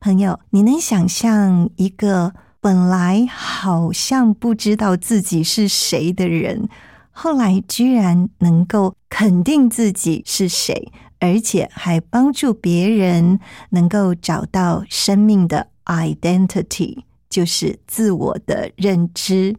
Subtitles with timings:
[0.00, 6.70] 朋友，你能想象一个本来好像不知道自己是谁的人，
[7.10, 13.38] 后来居然能够肯定自己是谁，而且还帮助别人
[13.70, 19.54] 能够找到生命的 identity，就是自我的认知。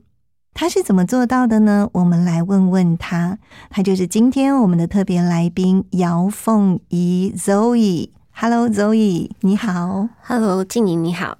[0.55, 1.87] 他是怎么做到的呢？
[1.93, 3.37] 我们来问问他。
[3.69, 8.09] 他就是今天我们的特别来宾姚凤仪 Zoe。
[8.41, 10.09] Hello，Zoe，你好。
[10.23, 11.37] Hello，静怡你好。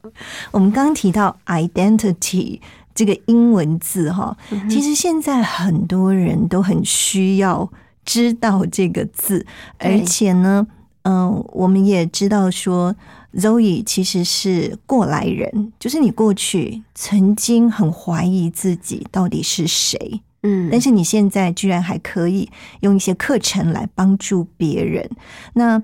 [0.52, 2.60] 我们刚刚提到 identity
[2.94, 4.38] 这个英文字哈，
[4.70, 7.68] 其实现在很多人都很需要
[8.06, 9.44] 知道这个字，
[9.80, 10.68] 而且呢，
[11.02, 12.96] 嗯、我们也知道说。
[13.34, 25.10] Zoe 其实是过来人，就是你过去曾经很怀疑自己到底是谁，嗯，但是你现在居然还可以用一些课程来帮助别人。
[25.54, 25.82] 那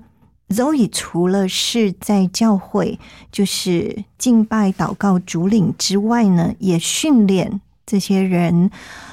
[0.48, 2.98] Zoe 除了是在教会
[3.30, 8.70] 就是敬拜、祷告、主领之外呢，也训练这些人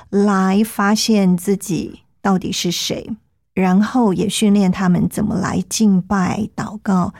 [0.09, 3.09] 来发现自己到底是谁，
[3.53, 7.13] 然后也训练他们怎么来敬拜、祷告。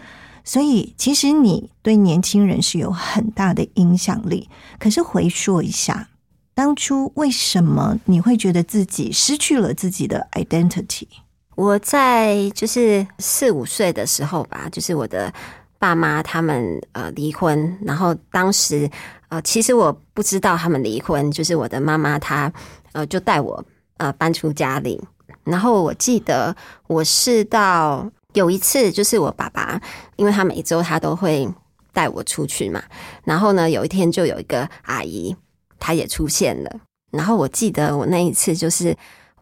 [0.45, 4.47] 所以，其实你对年轻人是有很大的影响力。
[4.79, 6.07] 可是回溯一下，
[6.53, 11.07] 当初为什么你会觉得自己失去了自己的 identity？
[11.55, 15.33] 我在就是四五岁的时候吧，就是我的
[15.79, 18.89] 爸妈他们呃离婚，然后当时
[19.29, 22.51] 呃其实我不知道他们离婚，就是我的妈妈她
[22.91, 23.63] 呃就带我
[23.97, 25.01] 呃搬出家里，
[25.45, 26.53] 然后我记得
[26.87, 29.81] 我是到有一次就是我爸爸，
[30.17, 31.47] 因为他每周他都会
[31.93, 32.83] 带我出去嘛，
[33.23, 35.33] 然后呢有一天就有一个阿姨
[35.79, 36.69] 她也出现了，
[37.11, 38.93] 然后我记得我那一次就是。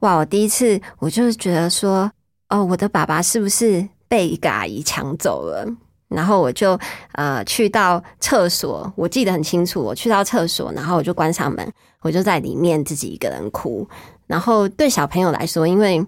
[0.04, 0.16] 哇！
[0.16, 2.12] 我第一次我就是觉得说，
[2.50, 5.66] 哦，我的爸爸是不是被一个阿姨抢走了？
[6.10, 6.78] 然后我就
[7.14, 11.72] 呃去到厕所，我记得很清楚，我去到厕所，然后我就关上门，
[12.02, 13.88] 我就在里面自己一个人哭。
[14.28, 16.06] 然后对小朋友来说，因为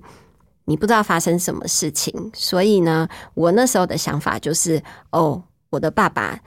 [0.66, 6.38] 你不知道发生什么事情，所以呢，我那时候的想法就是，哦，我的爸爸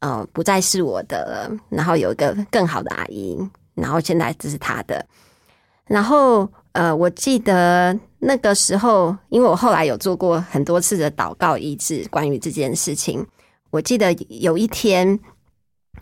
[0.00, 3.38] 呃不再是我的了，然后有一个更好的阿姨，
[3.72, 5.06] 然后现在这是他的，
[5.86, 6.46] 然后。
[6.78, 13.26] 呃，我记得那个时候，因为我后来有做过很多次的祷告医治，关于这件事情。
[13.70, 15.18] 我记得有一天，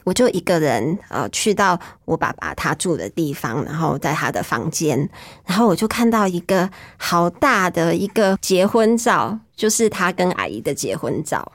[0.04, 5.08] 我就一个人呃去到我爸爸他住的地方，然后在他的房间，
[5.46, 11.50] 然后我就看到一个好大的一个结婚照，就是他跟阿姨的结婚照。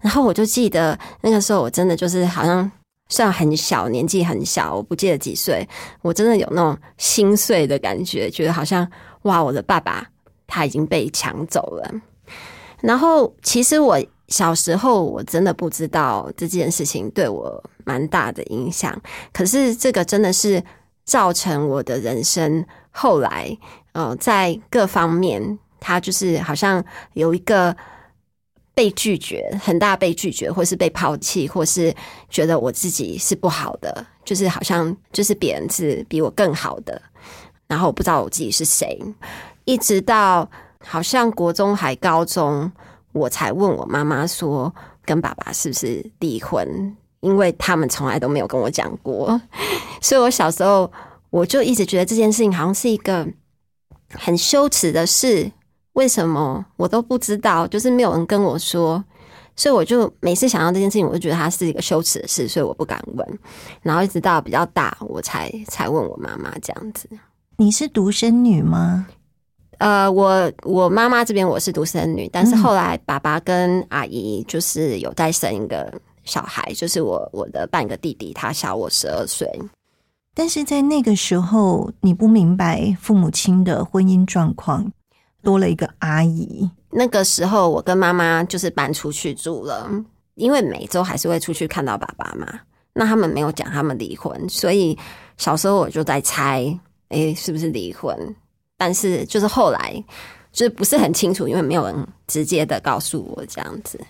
[0.00, 2.70] 然后我就记得那个时候，我真的就是好像。
[3.08, 5.66] 虽然很小，年纪很小，我不记得几岁，
[6.02, 8.86] 我真的有那种心碎的感觉，觉得好像
[9.22, 10.06] 哇，我的爸爸
[10.46, 11.90] 他已经被抢走了。
[12.82, 13.98] 然后，其实我
[14.28, 19.00] 小时候我真的不知道这件事情对我蛮大的影响，
[19.32, 20.62] 可是这个真的是
[21.04, 23.56] 造成我的人生后来，
[23.92, 27.74] 呃，在各方面，他就是好像有一个。
[28.78, 31.92] 被拒绝，很大被拒绝，或是被抛弃，或是
[32.30, 37.02] 觉得我自己是不好的，就是好像就是别人是比我更好的，
[37.66, 38.96] 然后我不知道我自己是谁，
[39.64, 40.48] 一直到
[40.78, 42.70] 好像国中还高中，
[43.10, 44.72] 我才问我妈妈说
[45.04, 49.40] 跟爸爸是不是离婚，因为他们从来都没有跟我讲过，
[50.00, 50.88] 所以我小时候
[51.30, 53.26] 我就一直觉得这件事情好像是一个
[54.12, 55.50] 很羞耻的事。
[55.98, 57.66] 为什么我都不知道？
[57.66, 59.02] 就是没有人跟我说，
[59.56, 63.38] 所以我就每次想到这件事情，我就觉得它是一个羞耻的事，所以我不敢问。
[63.82, 67.08] 然后一直到比较大，我才才问我妈妈这样子。
[67.56, 69.08] 你是独生女吗？
[69.78, 75.92] 呃，我我妈妈这边我是独生女，但是后来爸爸跟阿姨就是有再生一个
[76.22, 79.50] 小孩，就是我我的半个弟弟，他小我十二岁。
[80.32, 84.92] 但是在那个时候，你不明白父母亲的婚姻状况，
[85.42, 86.70] 多了一个阿姨。
[86.90, 89.88] 那个时候，我跟妈妈就是搬出去住了，
[90.34, 92.46] 因为每周还是会出去看到爸爸嘛。
[92.94, 94.98] 那他们没有讲他们离婚，所以
[95.36, 96.78] 小时候我就在猜，
[97.10, 98.34] 诶，是不是离婚？
[98.76, 100.02] 但是就是后来
[100.50, 104.00] 就是不是很清楚，因为没有人直接的告诉我这样子。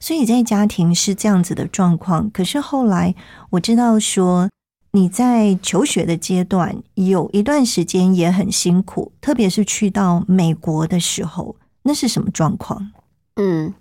[0.00, 2.30] 所以在家庭是这样子的状况。
[2.30, 3.14] 可是后来
[3.50, 4.48] 我知道说
[4.92, 12.92] 你在求学的阶段有一段时间也很辛苦，特别是去到美国的时候，那是什么状况？
[13.36, 13.74] 嗯，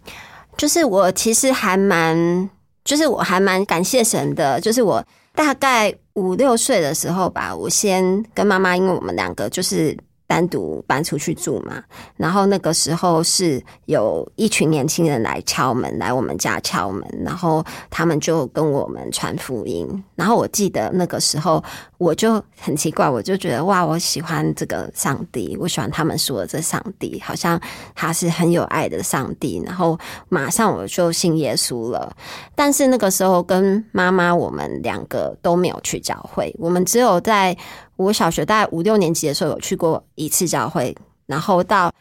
[0.58, 2.50] 就是我其实还蛮，
[2.84, 5.06] 就是我还蛮感谢神的，就是我
[5.36, 9.98] 大概五六岁的时候吧，我先跟妈妈，因为我们两个就是。
[10.31, 11.83] 单独搬出去住嘛，
[12.16, 19.86] 然后那个时候是有一群年轻人来敲门，来我们家敲门，然后他们就跟我们传福音。
[20.16, 21.62] 然后我记得那个时候
[22.01, 27.62] 我就很奇怪，我就觉得哇，我喜欢这个上帝，我喜欢他们说的这上帝，好像
[27.94, 29.62] 他是很有爱的上帝。
[29.63, 29.95] 然后
[30.27, 32.12] 马上我就信耶稣了。
[32.56, 37.56] 但是那个时候跟妈妈我们两个都没有去教会，我们只有在。
[37.98, 40.95] 我小学大概五六年级的时候有去过一次教会，
[41.27, 41.94] 然后到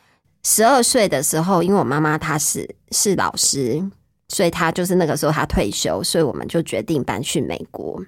[0.43, 3.85] 十二岁的时候，因为我妈妈她是是老师，
[4.29, 8.03] 所以她就是那个时候她退休，所以我们就决定搬去美国。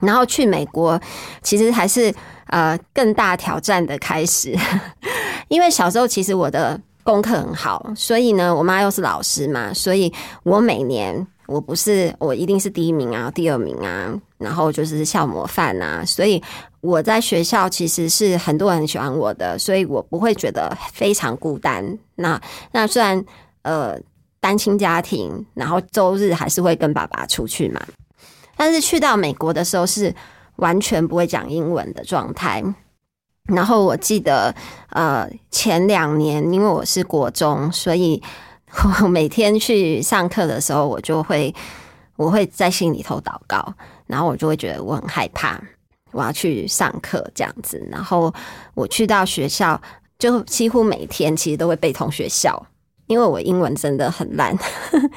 [0.00, 1.00] 然后去美国
[1.42, 2.12] 其实还是
[2.46, 4.54] 呃更大挑战的开始，
[5.48, 10.12] 因为小时候其实我的功课很好，所以呢，我妈又是老师嘛，所以
[10.42, 11.26] 我每年。
[11.50, 16.40] 我不是，我一定是第一名啊，第二名啊，然后就是校模范啊，所以
[16.80, 21.84] 我在学校其实是很多人喜欢我的，所以我不会觉得非常孤单。
[22.14, 23.20] 那那虽然
[23.62, 23.98] 呃
[24.38, 27.80] 单亲家庭，然后周日还是会跟爸爸出去嘛，
[28.60, 30.14] 但是去到美国的时候是
[30.56, 32.62] 完全不会讲英文的状态。
[33.44, 34.54] 然后我记得
[34.90, 38.22] 呃前两年，因为我是国中，所以。
[39.02, 41.52] 我每天去上课的时候，我就会
[42.14, 43.74] 我会在心里头祷告，
[44.06, 45.60] 然后我就会觉得我很害怕，
[46.12, 47.84] 我要去上课这样子。
[47.90, 48.32] 然后
[48.74, 49.80] 我去到学校，
[50.20, 52.64] 就几乎每天其实都会被同学笑，
[53.08, 54.56] 因为我英文真的很烂。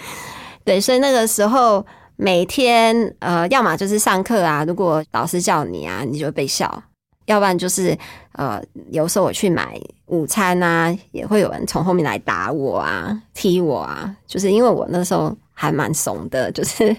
[0.66, 1.86] 对，所以那个时候
[2.24, 6.82] 每天呃，要么就是上课啊，如果老师叫你啊，你就被笑。
[7.26, 7.98] 要不然就是
[8.32, 16.96] 呃，有时候我去买午餐啊，也会有人从后面来打我啊、踢我啊，就是因为我那时候还蛮怂的， 就是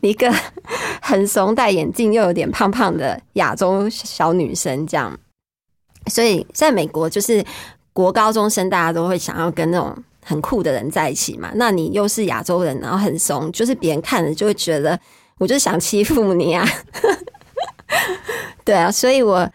[0.00, 0.32] 一个
[1.02, 5.18] 很怂、戴眼镜又有点胖胖的亚洲小女生这样。
[6.06, 7.44] 所以在美国，就是
[7.92, 9.96] 国高中生大家都会想要跟那种
[10.28, 11.50] 很酷的人在一起嘛。
[11.54, 14.98] 那你又是亚洲人，然后很怂，就是别人看了就会觉得，
[15.38, 16.68] 我就想欺负你啊。
[18.64, 19.48] 对啊，所以我。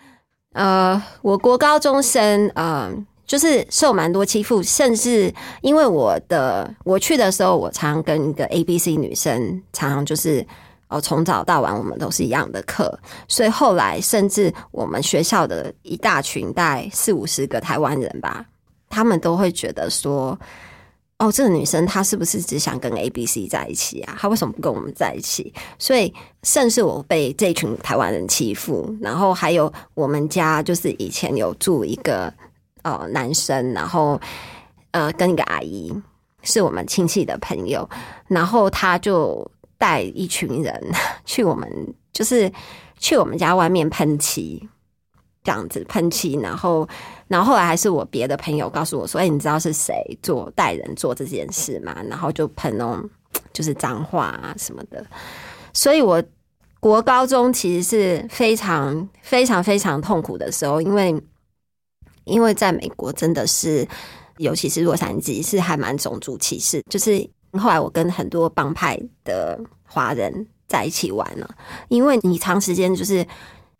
[0.56, 2.88] 呃，我国高中生，呃，
[3.26, 5.34] 就是受蛮多欺负，甚至
[5.64, 10.46] 因为我的我去的时候，我常常跟一个 A B C 女生，常常就是
[10.90, 12.96] 哦，从早到晚我们都是一样的课，
[13.28, 18.46] 所以后来甚至我们学校的一大群，大概四五十个台湾人吧，
[18.92, 20.40] 他们都会觉得说。
[21.24, 24.18] 哦，这个女生她是不是只想跟 A、B、C 在一起啊？
[24.20, 25.54] 她为什么不跟我们在一起？
[25.80, 32.34] 所以，甚至我被这群台湾人欺负，然后还有我们家就是以前有住一个
[32.82, 34.20] 呃男生，然后
[34.92, 35.94] 呃跟一个阿姨
[36.42, 37.90] 是我们亲戚的朋友，
[38.28, 40.92] 然后他就带一群人
[41.24, 41.72] 去我们
[42.12, 42.52] 就是
[43.00, 44.68] 去我们家外面喷漆。
[45.44, 46.88] 这样子喷漆，然后，
[47.28, 53.10] 然后后来还是我别的朋友告诉我说：“哎，你知道是谁做带人做这件事吗？”然后就喷那种
[53.52, 55.06] 就是脏话啊什么的。
[55.74, 56.24] 所以，我
[56.80, 61.22] 国高中其实是非常非常非常痛苦的时候，因为
[62.24, 63.86] 因为在美国真的是，
[64.38, 66.82] 尤其是洛杉矶是还蛮种族歧视。
[66.90, 71.54] 就是后来我跟很多帮派的华人在一起玩了，
[71.90, 73.28] 因为你长时间就是。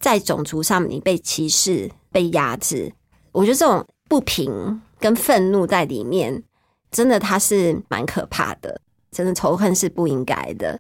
[0.04, 2.92] 在种族上，你被歧视、被压制，
[3.32, 6.44] 我觉得这种不平跟愤怒在里面，
[6.92, 8.82] 真的它是蛮可怕的。
[9.12, 10.78] 真的仇恨是不应该的，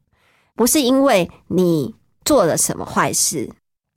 [0.55, 3.49] 不是因为你做了什么坏事，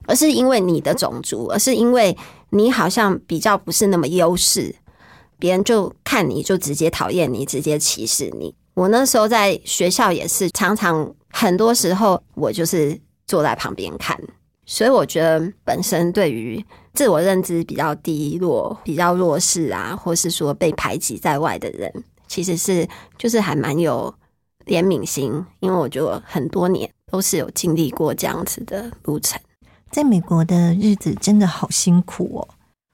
[0.05, 2.15] 而是因为你的种族，而是因为
[2.51, 4.73] 你好像比较不是那么优势，
[5.37, 8.55] 别人就看你就直接讨厌你，直接歧视你。
[8.75, 14.17] 我那时候在学校也是，常常很多时候我就是坐在旁边看。
[14.69, 21.91] 所以我觉得，本身对于自我认知比较低落、比较弱势啊，或是说被排挤在外的人，
[22.27, 22.85] 其实是
[23.17, 24.13] 就是还蛮有
[24.65, 29.39] 怜悯心，因为我觉得很多年都是有经历过这样子的路程。
[29.89, 32.47] 在美国的日子真的好辛苦哦。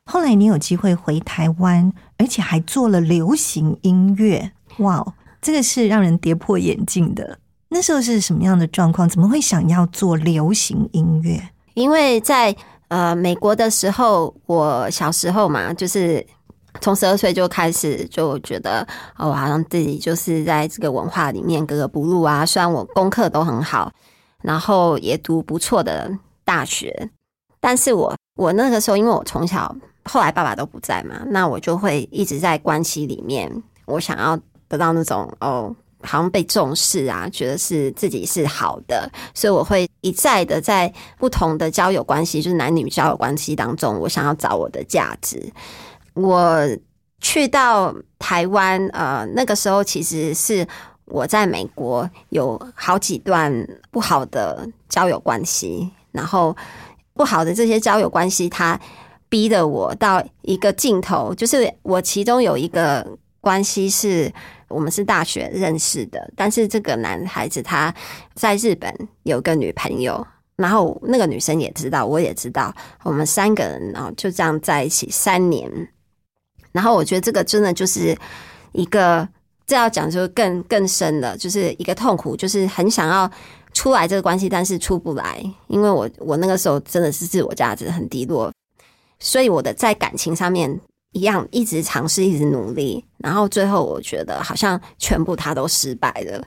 [0.06, 7.39] 后来你有机会回台湾，而且还做了流行音乐，哇哦，这个是让人跌破眼镜的。
[7.70, 9.10] 那时候是什么样的状况？
[9.10, 11.50] 怎么会想要做流行音乐？
[11.74, 12.56] 因为在
[12.88, 16.25] 呃美国的时候，我小时候嘛，就是
[16.82, 18.88] 从十二岁就开始就觉得
[19.18, 22.46] 哦，好像自己就是在这个文化里面格格不入啊。
[22.46, 23.92] 虽然我功课都很好，
[24.42, 26.12] 然后也读不错的
[26.44, 27.10] 大学，
[27.60, 29.75] 但是我我那个时候，因为我从小
[30.06, 33.51] 后来爸爸都不在嘛，那我就会一直在关系里面，
[33.86, 34.38] 我想要
[34.68, 35.75] 得到那种哦。
[36.03, 45.41] 好像被重视啊，觉得是自己是好的，所以我会一再的在不同的交友关系，就是男女交友关系当中，我想要找我的价值。
[46.13, 46.60] 我
[47.22, 50.67] 去到台湾，呃，那个时候其实是
[51.05, 53.51] 我在美国有好几段
[53.89, 56.55] 不好的交友关系，然后
[57.13, 58.79] 不好的这些交友关系，它
[59.29, 63.07] 逼得我到一个尽头，就是我其中有一个
[63.44, 64.32] 关系是。
[64.70, 67.94] 我们是大学认识的，但是这个男孩子他
[68.34, 72.74] 在日本有个女朋友，然后那个女生也知道，我也知道，
[73.04, 75.70] 我们三个人然后就这样在一起三年。
[76.72, 78.18] 然后我觉得这个真的就是
[78.72, 79.30] 一个
[79.68, 83.30] 这要讲就更更深的，就是一个痛苦，就是很想要
[83.76, 88.52] 出来这个关系，但是出不来，因为我我那个时候真的是自我价值很低落，
[89.20, 90.82] 所以我的在感情上面。
[91.13, 96.43] 一样一直尝试，一直努力，然后最后我觉得好像全部他都失败了，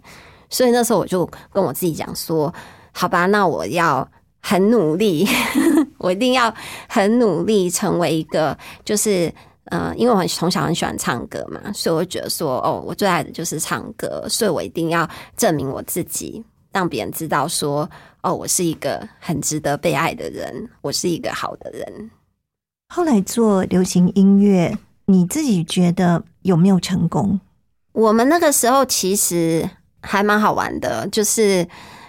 [0.50, 2.52] 所以那时候我就跟我自己讲说
[2.92, 4.06] ：“好吧，那我要
[4.40, 5.26] 很努力，
[5.98, 6.52] 我一定要
[6.88, 9.32] 很努力，成为一个就是
[9.66, 17.88] 呃，因为我从小很喜欢唱歌嘛，所以我觉得说哦，我最爱的就是唱歌，所以我一定要证明我自己，让别人知道说
[18.22, 22.10] 哦，我是一个很值得被爱的人，我是一个好的人。”
[22.88, 27.38] 后来做流行音乐，你自己觉得有没有成功？
[27.92, 29.68] 我们那个时候其实
[30.00, 31.66] 还蛮好玩的，就是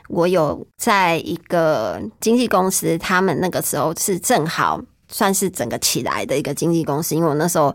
[0.08, 4.80] 我有在一个经纪公司，他们那个时候是正好
[5.10, 7.74] 算是整个起来的一个经纪公司，因为我那时候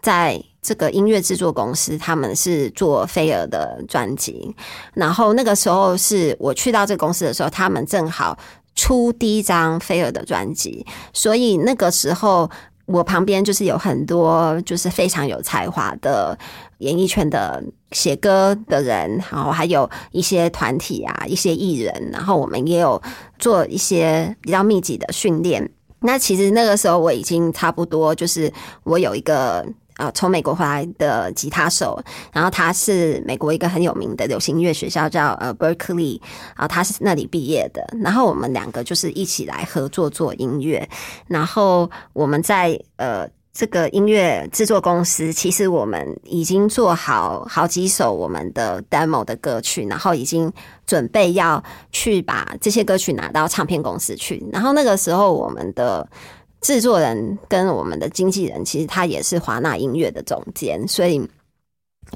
[0.00, 4.54] 在这个音乐制作公司，他们是做菲尔的专辑，
[4.94, 8.38] 然后那个时候是我去到这个公司的时候，他们正好。
[8.74, 12.50] 出第一张菲尔的专辑，所以那个时候
[12.86, 16.38] 我旁边就是有很多就是非常有才华的
[16.78, 17.62] 演艺圈的
[17.92, 23.00] 写歌的人，然后还有一些团体啊，一些艺人，然后我们也有
[23.38, 25.70] 做一些比较密集的训练。
[26.00, 28.52] 那其实那个时候我已经差不多就是
[28.82, 29.64] 我有一个。
[29.96, 36.20] 呃，从美国回来的吉他手，然后他是美国一个很有名的流行音乐学校，叫呃 Berkeley
[36.56, 37.86] 啊，他是那里毕业的。
[38.02, 40.88] 然后我们两个就是一起来合作做音乐。
[41.28, 50.52] 然后我们在呃这个音乐制作公司，其实我们已经做好好几首我们的 demo 的歌曲，然后已经
[50.84, 54.44] 准备要去把这些歌曲拿到唱片公司去。
[54.52, 56.08] 然后那个时候我们的。
[56.64, 61.20] 制作人跟我们的经纪人，其实他也是华纳音乐的总监，所以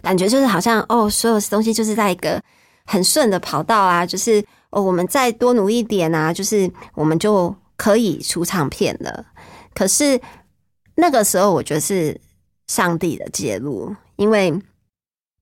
[0.01, 2.43] 感觉就是好像哦，所有东西就是在一个
[2.87, 9.23] 很顺的跑道啊，就是哦，我们再多努一点啊， 就是我们就可以出唱片了。
[9.75, 10.19] 可是
[10.95, 12.19] 那个时候，我觉得是
[12.69, 14.59] 上帝的介入，因为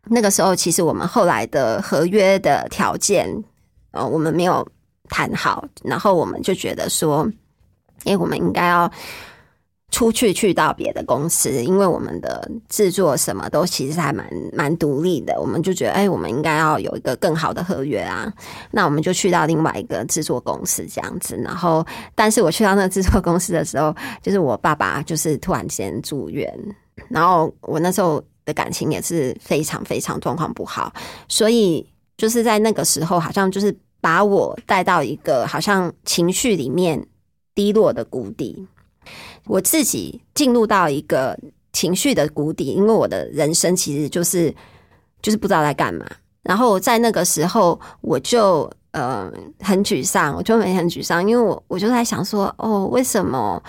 [0.07, 3.33] 那个时候其实我们后来的合约的条件，
[3.93, 4.67] 呃，我们没有
[5.09, 7.31] 谈好，然后我们就觉得说。
[8.05, 8.91] 因为我们应该要
[9.93, 18.31] 出去去到别的公司，因为我们的制作什么都其实还蛮蛮独立的，我们就觉得，哎，我们应该要有一个更好的合约啊。
[18.73, 21.37] 那我们就去到另外一个制作公司这样子。
[21.37, 21.87] 然后，
[22.17, 26.53] 但是我去到那个制作公司的时候，就是我爸爸就是突然间住院，
[27.09, 30.93] 然后我那时候的感情也是非常非常状况不好，
[31.29, 37.07] 所以就是在那个时候，好像就是把我带到一个好像情绪里面。
[37.57, 38.69] 低落的谷底，
[39.47, 41.37] 我自己进入到一个
[41.73, 44.55] 情绪的谷底，因为我的人生其实就是
[45.23, 46.07] 就是不知道在干嘛。
[46.43, 53.61] 然后在那个时候，我就呃很沮丧，我就每天很沮丧，因为我我就在想说，哦，为什么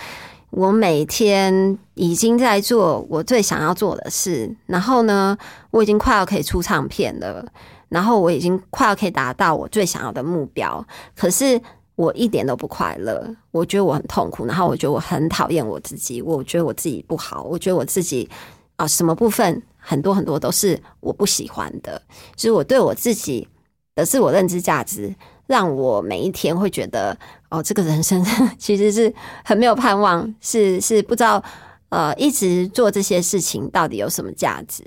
[0.49, 5.37] 我每天已经在做我最想要做的事，然后呢，
[5.71, 7.43] 我已经快要可以出唱片了，
[7.87, 11.61] 然后我已经快要可以达到我最想要的目标，可是。
[11.97, 18.29] 我一点都不快乐，我觉得我很痛苦，然后我觉得我很讨厌我自己，我觉得我自己不好，我觉得我自己
[18.75, 21.99] 啊，什么部分很多很多都是我不喜欢的，
[22.35, 23.47] 就是我对我自己
[23.95, 25.11] 的自我认知价值，
[25.47, 27.17] 让我每一天会觉得，
[27.49, 28.23] 哦，这个人生
[28.59, 29.11] 其实是
[29.43, 31.43] 很没有盼望，是是不知道，
[31.89, 34.83] 呃，一直做这些事情到底有什么价值。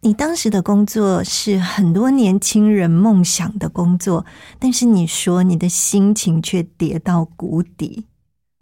[0.00, 4.24] 你当时的工作是很多年轻人梦想的工作，
[4.58, 8.04] 但是你说你的心情却跌到谷底，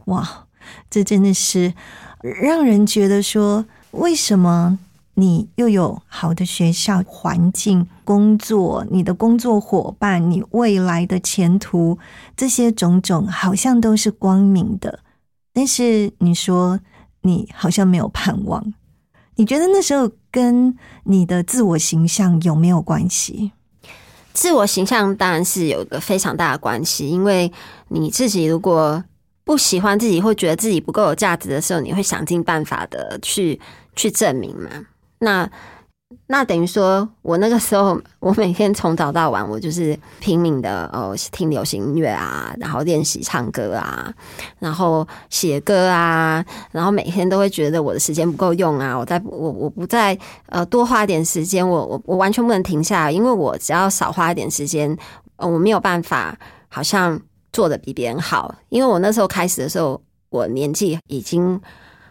[0.07, 0.47] 哇，
[0.88, 1.75] 这真的是
[2.23, 4.78] 让人觉得说，为什么
[5.14, 11.99] 你又有好的学校环境、工作，你的工作伙伴，你未来的前途，
[12.35, 15.00] 这些种种好像都是光明的，
[15.52, 16.81] 但是你说
[17.21, 18.73] 你好像没有盼望。
[19.38, 23.52] 你觉得那时候跟你的自我形象有没有关系？
[24.35, 27.50] 自我形象当然是有一个非常大的关系，因为
[27.88, 29.02] 你自己如果
[29.45, 33.59] 不喜欢自己，或觉得自己不够有价值的时候，你会想尽办法的去
[33.95, 34.69] 去证明嘛。
[35.21, 35.50] 那
[36.29, 44.13] 那等于说，我那个时候，我每天从早到晚，我就是拼命的哦，听流行音乐啊，然后练习唱歌啊，
[44.61, 54.97] 然后写歌啊，然后每天都会觉得我的时间不够用啊，我在我我不再呃多花点时间，我我我完全不能停下来，因为我只要少花一点时间，
[55.37, 57.21] 呃，我没有办法好像
[57.53, 61.61] 做的比别人好，因为我那时候开始的时候，我年纪已经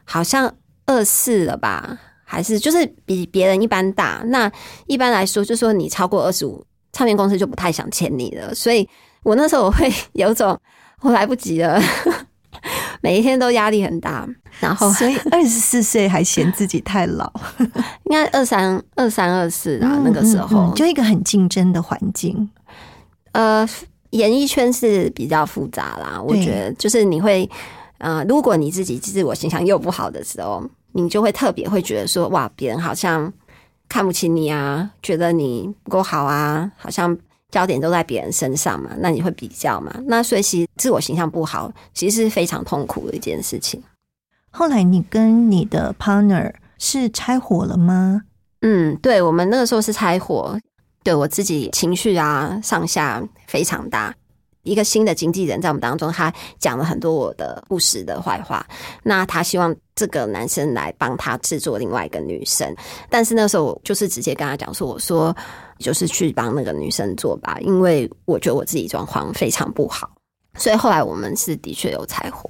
[0.04, 0.54] 好像
[0.86, 1.98] 二四了吧。
[2.28, 4.52] 还是就是比别人一般大，那
[4.88, 8.54] 一般来说，就说你超过二十五，唱片公司就不太想签你了。
[8.54, 8.90] 所以
[9.22, 10.60] 我那时候我会有种
[11.02, 11.80] 我来不及了，
[13.00, 14.28] 每一天都压力很大。
[14.60, 22.50] 然后，所以二十四岁还嫌自己太老，应该二三二三二四啊，那个时候就一个很竞争的环境。
[23.34, 23.68] 呃，
[24.12, 27.48] 演艺圈是比较复杂啦，我觉得就是你会，
[28.00, 30.64] 呃，如果你自己自我形象又不好的时候。
[30.98, 33.32] 你就会特别会觉得说，哇，别人好像
[33.90, 37.16] 看不起你啊，觉得你不够好啊，好像
[37.52, 39.94] 焦点都在别人身上嘛，那你会比较嘛？
[40.06, 43.84] 那所以其实自我形象不好，其实是非常痛苦的一件事情。
[44.52, 48.22] 后来你跟你的 partner 是拆伙了吗？
[48.62, 50.58] 嗯，对，我们那个时候是拆伙，
[51.04, 54.16] 对我自己情绪啊上下非常大。
[54.66, 58.66] 一个新的经纪人在我们当中，他讲了很多我的不实的坏话。
[59.04, 62.76] 那他希望这个男生来帮他制作另外一个女生，
[63.10, 65.34] 但是那时候我就是直接跟他讲说：“我说
[65.80, 70.12] 就是去帮那个女生做吧，因为我觉得我自己状况非常不好。”
[70.58, 72.50] 所以后来我们是的确有柴火。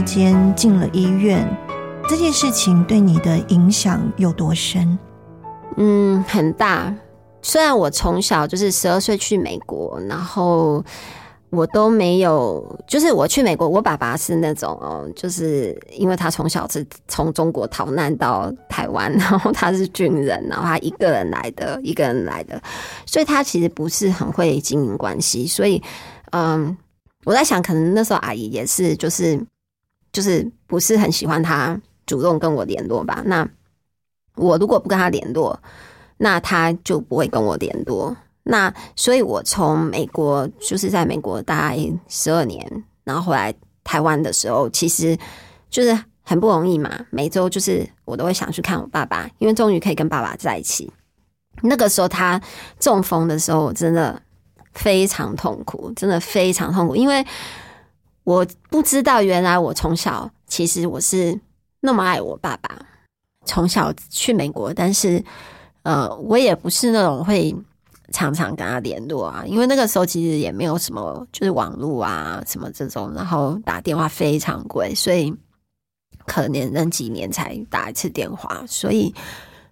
[0.00, 1.46] 之间进了医院，
[2.08, 4.98] 这件事情对你的影响有多深？
[5.76, 6.94] 嗯，很大。
[7.42, 10.82] 虽然我从小就是十二岁去美国，然后
[11.50, 22.58] 我都没有，就是我去美国，我爸爸是那种哦，就是因为他从小是从中国逃难到台湾，然后他是军人，然后他一个人来的，一个人来的，
[23.04, 25.82] 所以他其实不是很会经营关系，所以
[26.30, 26.74] 嗯。
[27.26, 29.38] 我在想，可能那时候阿姨也是，就是
[30.12, 33.22] 就是不是很喜欢他主动跟我联络吧。
[33.24, 33.48] 那
[34.36, 35.58] 我如果不跟他联络，
[36.16, 38.16] 那他就不会跟我联络。
[38.42, 45.16] 那所以，我从美国就是在美国大概十二年，然后回来台湾的时候，其实
[45.68, 46.90] 就是很不容易嘛。
[47.10, 50.90] 每周就是我都会想去看我爸爸，因为终于可以跟爸爸在一起。
[51.62, 52.40] 那个时候他
[52.78, 54.20] 中风的时候，我真的。
[54.72, 57.26] 非常痛苦，真的非常痛苦，因为
[58.30, 61.36] 我不知道原来我从小其实我是
[61.80, 62.78] 那么爱我爸爸。
[63.44, 65.20] 从小去美国，但是
[65.82, 67.52] 呃，我也不是那种会
[68.12, 75.34] 常常跟他联络啊，因为那个时候其实也没有什么就是网络啊什么这种，然后打电话非常贵，所以
[76.26, 79.12] 可能那几年才打一次电话，所以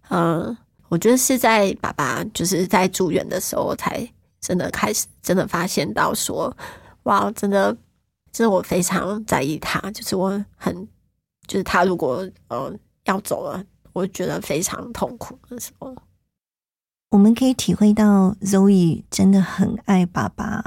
[0.08, 0.56] 嗯，
[0.88, 4.04] 我觉得是在爸爸就是在住院的时候，才
[4.40, 6.52] 真的开始真的发现到说，
[7.04, 7.76] 哇，真的，
[8.32, 10.88] 真的我非常在意他，就是我很
[11.46, 12.72] 就是他如果呃
[13.04, 15.94] 要走了，我觉得非常痛苦的时候。
[17.10, 20.62] 我们可以体会到 Zoe 真的很爱爸爸。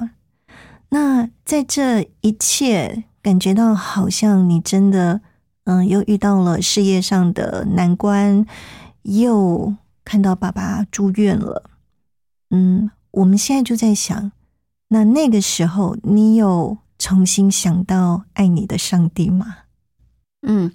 [0.89, 5.21] 那在这一切感觉到好像你真的，
[5.65, 8.45] 嗯，又遇到了事业上的难关，
[9.03, 11.69] 又看到爸爸住院了。
[12.49, 14.31] 嗯，我们现在就在想，
[14.87, 16.79] 那那个时候你有
[17.11, 19.57] 重新想到爱你的上帝吗？
[20.47, 20.71] 嗯，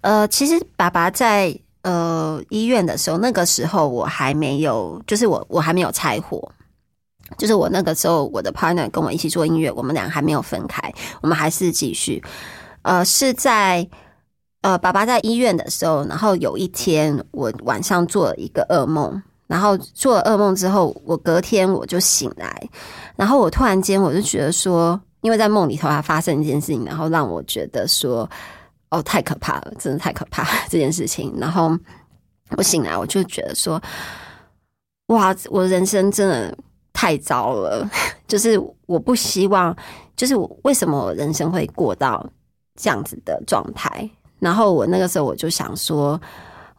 [0.00, 1.54] 呃，其实爸爸在。
[1.82, 6.50] 呃，医院的时候，那个时候我还没有，就是我我还没有拆伙，
[7.36, 10.80] 就是我那个时候我的 partner 跟我一起做音乐，我们俩还没有分开，
[11.20, 12.24] 我们还是继续。
[12.80, 13.86] 呃，是在
[14.62, 22.66] 呃爸爸在医院的时候，然后有一天我晚上做了一个噩梦，然后做了噩梦之后，我隔天我就醒来，
[23.14, 28.30] 然后我突然间我就觉得说，因为在梦里头还发生一件事情，然后让我觉得说。
[28.90, 31.34] 哦，太可怕了，真的太可怕这件事情。
[31.36, 31.76] 然后
[32.56, 33.82] 我醒来，我就觉得说，
[35.06, 36.56] 哇，我人生真的
[36.92, 37.90] 太糟了。
[38.28, 38.56] 就是
[38.86, 39.76] 我不希望，
[40.14, 42.24] 就是我为什么我人生会过到
[42.76, 44.08] 这样子的状态？
[44.38, 46.20] 然后我那个时候我就想说，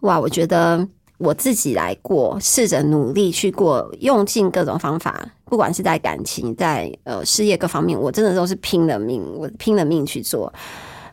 [0.02, 10.54] 哇，我觉得我自己来过，试着努力去过，用尽各种方法，不管是在感情、在呃事业各方面，我真的都是拼了命，我拼了命去做。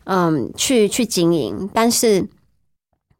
[0.04, 2.28] 嗯，去去经营，但是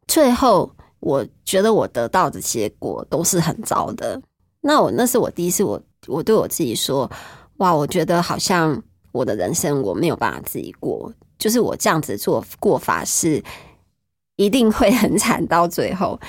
[0.05, 0.69] 最后
[0.99, 4.21] 我觉得我得到的结果都是很糟的。
[4.59, 7.09] 那我那是我第一次，我我对我自己说
[7.59, 13.41] ：“哇，我觉得好像我的人生我没有办法自己过，就是我这样子做过法是
[14.35, 16.19] 一定会很惨到最后。”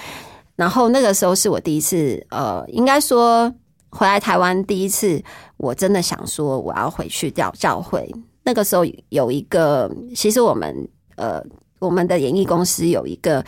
[0.57, 3.53] 然后那个时候是我第一次，呃，应该说
[3.91, 5.23] 回来台湾第一次，
[5.57, 8.09] 我真的想说我要回去教教会。
[8.45, 11.43] 那个时候有一个，其实我们呃，
[11.79, 13.43] 我们的演艺公司有一个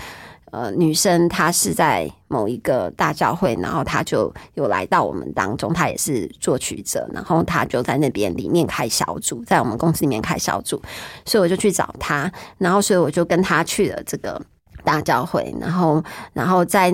[0.52, 10.80] 呃女生，她是在某一个大教会，然后她就有来到我们当中，她也是作曲者，然后她就在那边里面开小组，在我们公司里面开小组，
[11.26, 14.40] 所以我就去找她，然后所以我就跟她去了这个
[14.86, 16.90] 大教会，然后然后在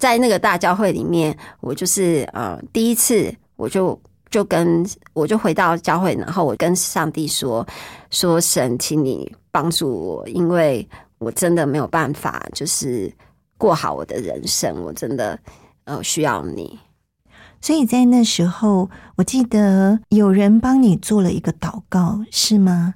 [0.00, 4.00] 在那个大教会里面，我就是呃第一次我就。
[4.30, 7.64] 就跟我就回到教会，然后我跟上帝说
[8.10, 10.84] ：“说神，请你帮助我，因为
[11.18, 13.08] 我真的没有办法，就是
[13.56, 15.38] 过好我的人生，我真的
[15.84, 16.76] 呃需要你。”
[17.62, 22.94] 所以在那时候，我记得有人帮你做了一个祷告，是吗？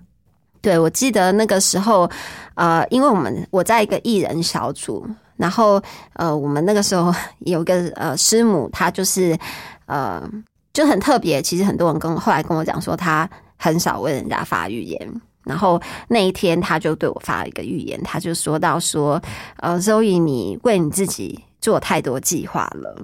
[0.61, 2.11] 对，我记得那个时候，
[2.55, 5.83] 呃，因为我们我在一个艺人小组，然后
[6.14, 7.14] 呃，我们那个时候
[7.47, 9.38] 有个呃师母，她就是
[9.87, 10.23] 呃。
[10.71, 15.21] 就很特别，其实很多人跟后来跟我讲说，她很少为人家发预言。
[15.42, 19.21] 然后那一天，他就对我发了一个预言，他就说到说
[19.59, 22.97] ：“呃，周易，你为你自己做太多计划了，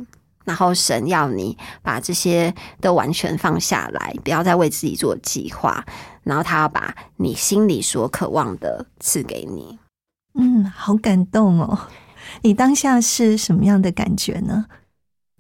[0.44, 5.85] 然后神要你把这些都完全放下来，不要再为自己做计划。
[6.22, 9.78] 然后他要把你心里所渴望的赐给你。”
[10.37, 11.78] 嗯，好感动哦！
[12.42, 14.66] 你当下是什么样的感觉呢？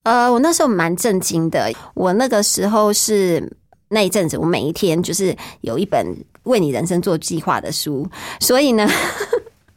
[0.04, 1.72] 呃，我那时候蛮震惊的。
[1.94, 3.56] 我那个时候是
[3.88, 6.06] 那一阵子，我每一天就是有一本
[6.44, 8.88] 为你人生做计划的书，所以呢，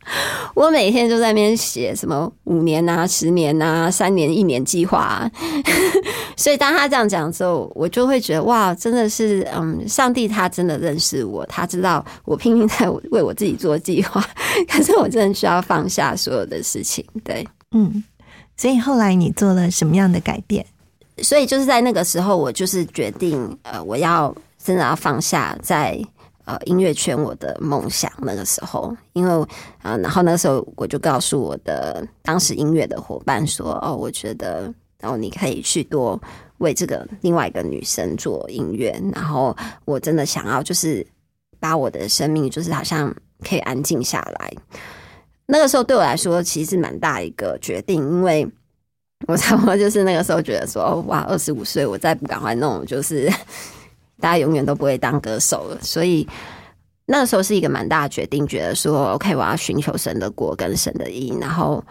[0.55, 5.29] 我每天就在那边写什么五年啊、十年啊、三年、一年计划。
[6.37, 14.23] 所以当他这样讲的时候，我就会觉得哇，真的是嗯，上帝他真的认识我，他知道我拼命在为我自己做计划，
[14.69, 17.03] 可是我真的需要放下所有的事情。
[17.23, 18.03] 对，嗯。
[18.55, 20.65] 所以后来你做了什么样的改变？
[21.21, 25.99] 所以就是在那个时候，我就是决定，呃，我要真的要放下在
[26.47, 28.11] 呃音乐圈我的梦想。
[28.19, 29.31] 那个时候，因为
[29.83, 36.19] 啊，然后那个时候我就告诉我的当时音乐的伙伴说：“哦，我觉得，然后你可以去多
[36.59, 38.97] 为这个另外一个女生做音乐。
[39.13, 39.55] 然后
[39.85, 41.05] 我真的想要，就是
[41.59, 43.13] 把我的生命，就是好像
[43.47, 44.53] 可以安静下来。”
[45.49, 48.45] 那个时候对我来说其实是蛮大一个决定，因为
[49.27, 53.31] 我差不多就是那个时候觉得说，哇，二十五岁我再不赶快弄，就是
[54.19, 55.77] 大家永远都不会当歌手了。
[55.81, 56.27] 所以
[57.05, 61.83] 那个时候是一个蛮大的决定，觉得说，OK，我要寻求神的国跟神的意，然后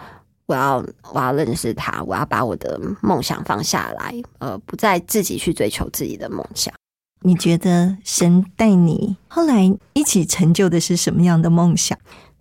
[0.47, 6.73] 我要我要认识他，我要把我的梦想放下来，呃，不再自己去追求自己的梦想。
[7.23, 11.99] 你觉得神带你后来一起成就的是什么样的梦想？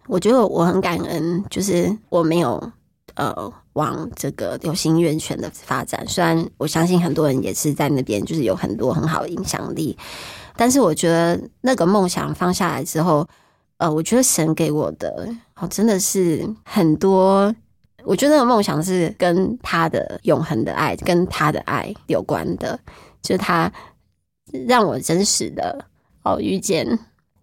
[0.07, 2.71] 我觉得我很感恩，就是我没有
[3.15, 6.05] 呃往这个流行音乐圈的发展。
[6.07, 9.97] 虽然我相信很多人也是在那边，就是有很多很好的影响力，
[10.55, 13.27] 但是我觉得那个梦想放下来之后，
[13.77, 17.53] 呃，我觉得神给我的哦，真的是很多。
[18.07, 22.79] 我觉得那个梦想是跟他的永恒的爱，跟他的爱有关的，
[23.23, 23.71] 就是他
[24.67, 25.83] 让我真实的
[26.21, 26.87] 哦遇见，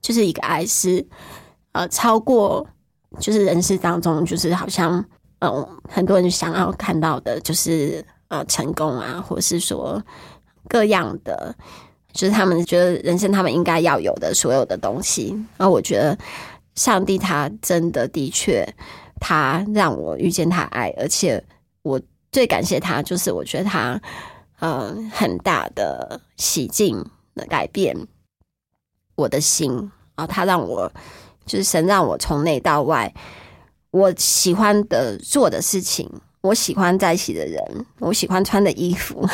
[0.00, 1.04] 就是一个爱是
[1.72, 2.64] 呃超过
[3.18, 5.04] 就是人世当中就是好像
[5.42, 10.02] 嗯很多人想要看到的，就是呃成功啊，或是说
[10.68, 11.54] 各样的，
[12.12, 15.32] 就是他们觉得人生他们应该要有的所有的东西。
[15.56, 16.16] 然后我觉得
[16.74, 18.66] 上帝他真的的确。
[19.24, 21.40] 他让我遇见他爱，而且
[21.82, 22.00] 我
[22.32, 24.02] 最感谢他，就是我觉得他
[24.58, 26.98] 呃很大的洗净
[27.36, 27.96] 的改变
[29.14, 30.90] 我的心啊，他让我
[31.46, 33.14] 就是神让我从内到外，
[33.92, 39.24] 我喜欢的做的事情，我喜欢在一起的人，我喜欢穿的衣服，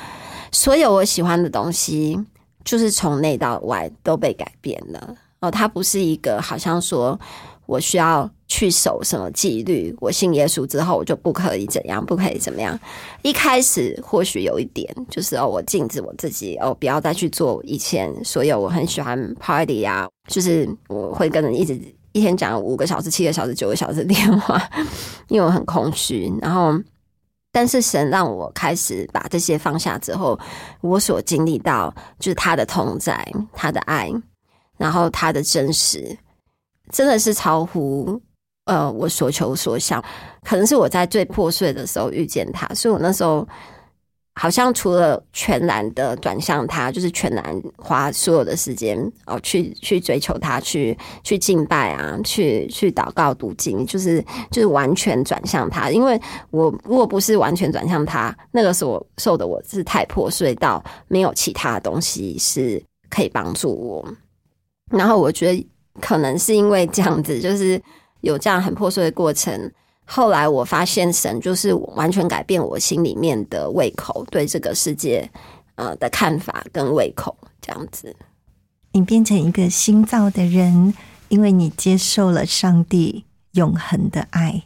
[0.50, 2.18] 所有我喜欢的东西，
[2.64, 7.20] 就是从内到外都被改变了哦，他不是一个好像说
[7.66, 8.30] 我需要。
[8.46, 9.92] 去守什么纪律？
[10.00, 12.78] 我信耶稣之后，我就不可以怎样，不可以怎么样。
[13.22, 21.76] 一开始或许有一点，就是哦，我禁止我自己哦，不要再去做以前所有我很喜欢 party 啊，就是我会跟人一直
[22.14, 24.62] 一天讲五个小时、七个小时、九个小时电话，
[25.28, 26.32] 因为我很空虚。
[26.40, 26.72] 然后，
[27.50, 30.38] 但是神让我开始把这些放下之后，
[30.80, 34.12] 我所经历到就是他的同在、他的爱，
[34.78, 36.16] 然后他的真实，
[36.92, 38.20] 真的是超乎。
[38.66, 40.02] 呃，我所求所想，
[40.42, 43.46] 可能是我在最破碎的时候遇见他，所以我那时候
[44.34, 54.20] 好像除了全然的转向他，就是全然花所有的时间哦，去去追求他，去去敬拜啊，去去祷告读经，就是
[54.50, 55.90] 就是完全转向他。
[55.90, 56.20] 因为
[56.50, 64.06] 我如果不是完全转向他，那个时候受的我是太破碎到没有其他东西是可以帮助我。
[64.90, 65.66] 然后我觉得
[66.00, 67.80] 可能是因为这样子，就是。
[68.20, 69.70] 有这样很破碎的过程，
[70.04, 75.28] 后来我发现神就是完全改变我心里面的胃口，对这个世界
[75.76, 78.14] 呃的看法跟胃口这样子。
[78.92, 80.94] 你变成一个新造的人，
[81.28, 84.62] 因为你接受了上帝永恒的爱。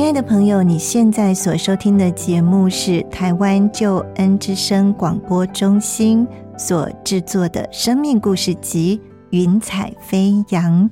[0.00, 10.88] 亲爱的朋友，你现在所收听的节目是台湾救恩之声广播中心所制作的生命故事集《云彩飞扬》，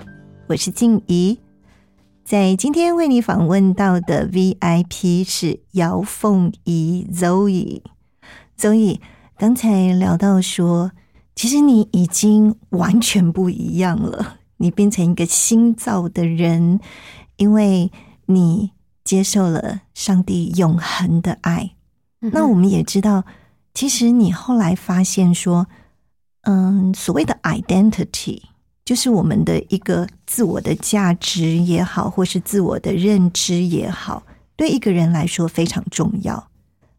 [0.47, 1.39] 我是静怡。
[2.23, 7.81] 在今天为你访问到的 VIP 是姚凤仪 Zoe。
[8.59, 9.01] Zoe
[9.39, 10.93] 刚才聊到说，
[11.35, 16.79] 其实你已经完全不一样了，你变成一个新造的人，
[17.39, 17.91] 因为
[18.27, 18.73] 你。
[19.09, 21.71] 接受了上帝永恒的爱，
[22.21, 23.25] 那我们也知道，
[23.73, 25.67] 其实你后来发现说，
[26.43, 28.43] 嗯，所谓的 identity
[28.85, 34.25] 就是我们的一个自我的价值也好，或是自我的认知也好，
[34.57, 36.51] 对一个人来说非常重要。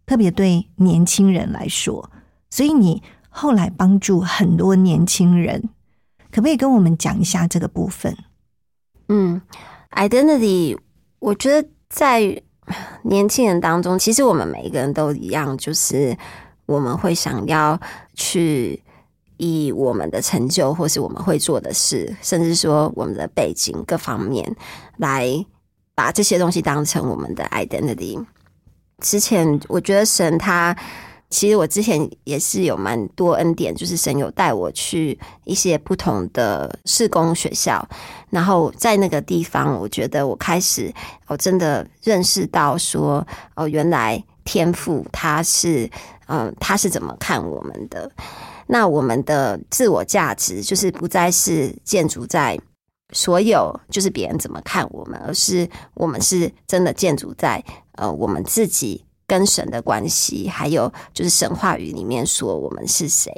[0.07, 2.09] 特别对年轻人来说，
[2.49, 5.69] 所以你后来帮助很多年轻人，
[6.31, 8.17] 可不可以跟我们讲一下这个部分？
[9.09, 9.39] 嗯
[9.91, 10.75] ，identity，
[11.19, 12.41] 我觉得在
[13.03, 16.15] 年轻人当中，其实我们每一个人都一样，就是
[16.65, 17.79] 我们会想要
[18.13, 18.81] 去
[19.37, 24.55] 以我们的成就，或是我们会做的事，甚至说我们的背景各方面，
[24.97, 25.45] 来
[25.95, 28.23] 把这些东西当成我们的 identity。
[29.01, 30.75] 之前我觉得神他。
[31.29, 37.87] 其实我之前也是有蛮多恩典，就是神有带我去一些不同的施工学校，
[38.31, 40.91] 然后在那个地方，我觉得我开始
[41.27, 45.87] 我真的认识到说，哦，原来天赋他是，
[46.25, 48.11] 嗯，他是怎么看我们的？
[48.65, 52.59] 那我们的自我价值就是不再是建筑在
[53.13, 57.63] 所有就是别人怎么看我们，而是我们是真的建筑在
[57.93, 59.05] 呃我们自己。
[59.29, 63.31] 跟神的关系，还有就是神话语里面说我们是谁。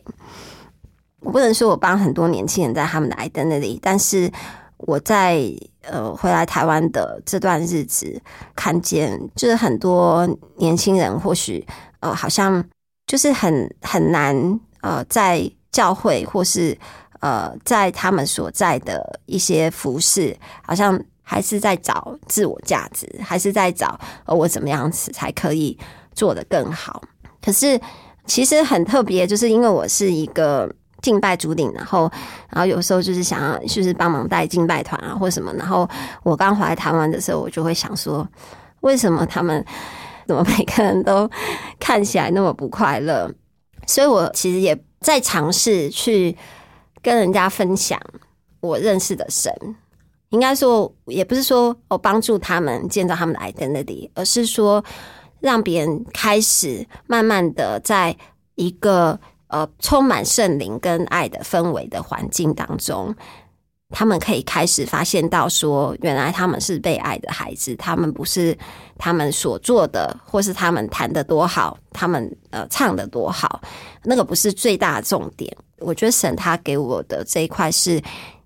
[1.20, 4.32] 我不能说我帮很多年轻人在他们的 identity，但是
[4.78, 5.44] 我在
[5.82, 8.22] 呃回来台湾的这段日子，
[8.56, 10.26] 看见就是很多
[10.56, 11.68] 年轻人或许
[12.00, 12.64] 呃好像
[13.06, 16.76] 就是很很难呃在教会或是
[17.20, 20.98] 呃在他们所在的一些服饰，好像。
[21.24, 25.78] 还是在找自我价值，还是在找呃我怎么样子才可以
[26.14, 27.02] 做得更好？
[27.42, 27.80] 可是
[28.26, 32.12] 其实很特别，就是因为我是一个敬拜主领，然后
[32.50, 35.52] 然后有时候就是想要就是帮忙带敬拜团啊或什么。
[35.54, 35.90] 然后
[36.24, 38.28] 我刚回来台湾的时候，我就会想说，
[38.82, 39.66] 为什么他们
[40.28, 41.30] 怎么每个人都
[41.80, 43.34] 看起来那么不快乐？
[43.88, 46.38] 所以我其实也在尝试去
[47.02, 48.00] 跟人家分享
[48.60, 49.52] 我认识的神。
[50.32, 54.84] 应该说，也不是说我帮助他们建造他们的 identity，而是说
[55.41, 58.15] 让别人开始慢慢的在
[58.56, 63.13] 一个呃充满圣灵跟爱的氛围的环境当中，
[63.89, 68.58] 他们可以开始发现到说，原来他们是被爱的孩子，他们不是
[68.98, 73.62] 他们所做的，或是他们弹的多好，他们呃唱的多好，
[74.04, 75.54] 那个不是最大重点。
[75.80, 78.02] 我觉得神他给我的这一块是。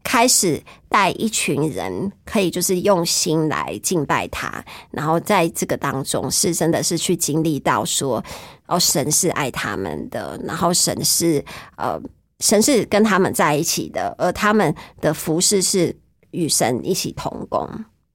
[0.06, 8.24] 开始带一群人，可以就是用心来敬拜他，然后在这个当中是真的是去经历到说，
[8.68, 11.44] 哦，神是爱他们的，然后神是
[11.76, 12.00] 呃，
[12.40, 15.94] 神是跟他们在一起的，而他们的服饰是
[16.30, 17.68] 与神一起同工，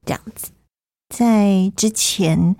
[0.06, 0.50] 这样子。
[1.12, 2.54] 在之前，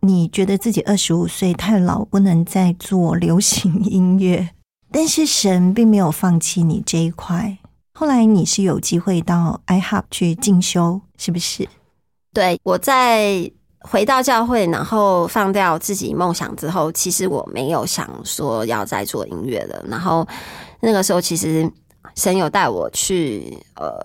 [0.00, 4.50] 你觉得自己二十五岁太老，不能再做流行音乐，
[4.92, 7.56] 但是神并没有放弃你这一块。
[7.96, 11.68] 后来你是有机会到 iHub 去进修，是不是？
[12.32, 13.48] 对，我在
[13.82, 19.80] 回到教会，然后放掉自己梦想之后，其实我没有想说要再做音乐了。
[19.88, 20.26] 然后
[20.80, 21.70] 那个时候，其实
[22.16, 23.96] 神有带我去呃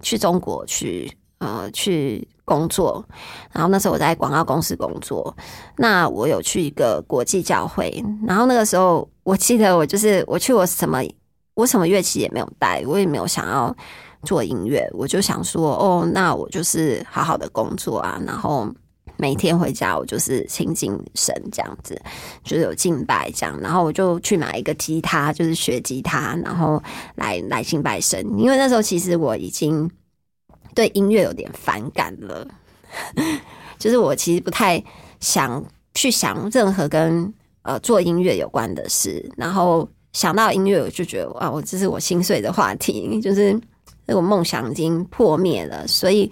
[0.00, 3.04] 去中国去呃去工作，
[3.50, 5.36] 然后那时候我在广告公司工作，
[5.76, 11.02] 那我有去一个国际教会，然后那个时候我记得我就是我去我什么。
[11.54, 13.74] 我什么乐器也没有带，我也没有想要
[14.24, 18.68] 做音乐，我就想说，哦，那我就是好好的工作啊，然后
[19.16, 21.96] 每天回家我就是亲近神这样子，
[22.42, 26.82] 就是有敬拜这样，然后我就去买一个吉他，就是学吉他，然后
[27.14, 28.20] 来来敬拜神。
[28.36, 29.88] 因为那时候其实我已经
[30.74, 32.44] 对音乐有点反感了，
[33.78, 34.82] 就是我其实不太
[35.20, 35.64] 想
[35.94, 39.88] 去想任何跟呃做音乐有关的事，然后。
[40.14, 43.52] 想到音乐，我就觉得哇，我这是我心碎的话题，就是
[44.06, 45.86] 那个梦想已经破灭了。
[45.86, 46.30] 所以，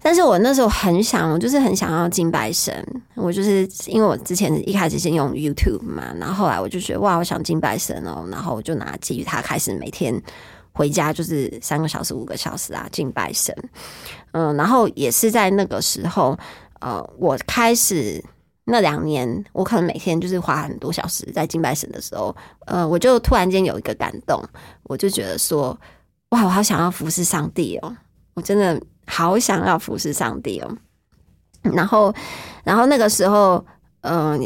[0.00, 2.72] 但是我那时候很想，我就是很想要敬拜神。
[3.16, 10.14] 我就是因为我之前一开始先用 YouTube 嘛，然后后来我就觉得哇，我想敬拜神哦，然后我就拿基于他开始每天
[10.72, 13.52] 回家就是三个小时、五个小时啊敬拜神。
[14.30, 16.38] 嗯，然后也是在那个时候，
[16.78, 18.24] 呃，我开始。
[18.64, 22.34] 那两年，我可能每天就是花很多小时在敬拜神的时候，
[22.66, 24.42] 呃，我就突然间有一个感动，
[24.84, 25.76] 我就觉得说，
[26.30, 27.96] 哇，我好想要服侍上帝哦，
[28.34, 30.78] 我真的好想要服侍上帝哦。
[31.62, 32.14] 然后，
[32.64, 33.64] 然后那个时候，
[34.02, 34.40] 嗯，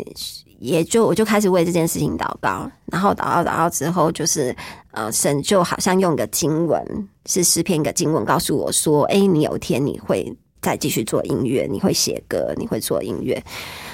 [0.58, 4.54] 也就我就开始为这件事情祷告，然后祷告祷告之后，就是
[4.92, 13.42] 呃，神就好像用一个经文，是诗篇一个经文，告诉我说，哎，你有一天你会再继续做音乐，你会写歌，你会做音乐。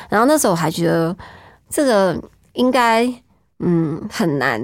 [0.08, 1.16] 然后那时候我还觉得
[1.68, 2.22] 这个
[2.54, 3.06] 应该
[3.58, 4.60] 嗯很难，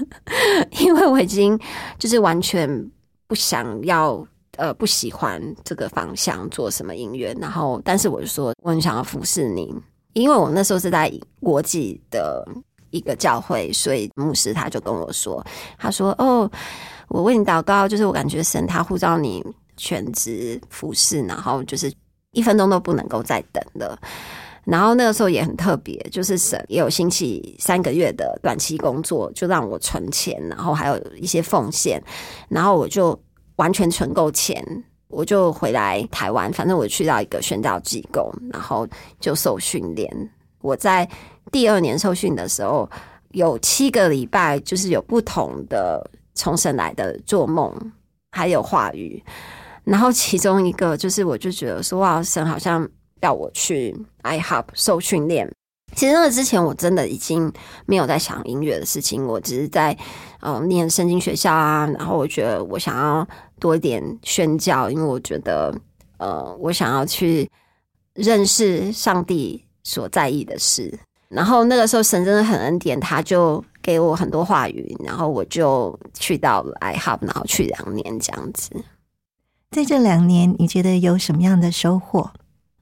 [0.80, 1.58] 因为我已经
[1.98, 2.90] 就是完全
[3.26, 7.36] 不想要呃不喜欢这个方向做什么音乐。
[7.40, 9.74] 然后但是我就说我很想要服侍你，
[10.14, 12.46] 因为我那时候是在国际的
[12.90, 15.44] 一个教会，所以牧师他就跟我说，
[15.76, 16.50] 他说：“哦，
[17.08, 19.44] 我为你祷告，就是我感觉神他呼召你
[19.76, 21.92] 全职服侍，然后就是
[22.32, 23.98] 一分钟都不能够再等了。”
[24.66, 32.02] 然后那个时候也很特别，就是神也有星期三个月的短期工作，就让我存钱，然后还有一些奉献，
[32.48, 33.16] 然后我就
[33.54, 34.60] 完全存够钱，
[35.06, 36.52] 我就回来台湾。
[36.52, 38.84] 反正我去到一个宣教机构，然后
[39.20, 40.10] 就受训练。
[40.60, 41.08] 我在
[41.52, 42.90] 第二年受训的时候，
[43.30, 46.04] 有七个礼拜，就是有不同的
[46.34, 47.72] 从神来的做梦，
[48.32, 49.22] 还有话语。
[49.86, 52.86] 然后其中一个就是，我就觉得说，哇，神好像。
[53.22, 55.50] 要我去 iHub 受训练，
[55.96, 57.50] 其实那个之前我真的已经
[57.86, 59.96] 没有在想音乐的事情，我只是在
[60.40, 63.26] 呃念圣经学校啊，然后我觉得我想要
[63.58, 65.74] 多一点宣教，因为我觉得
[66.18, 67.50] 呃我想要去
[68.12, 70.96] 认识上帝所在意的事。
[71.28, 78.70] 然后那个时候神真的很恩典，他就给我很多话语，然后我就去到了 iHub，然后去两年这样子。
[79.70, 82.30] 在这两年，你觉得有什么样的收获？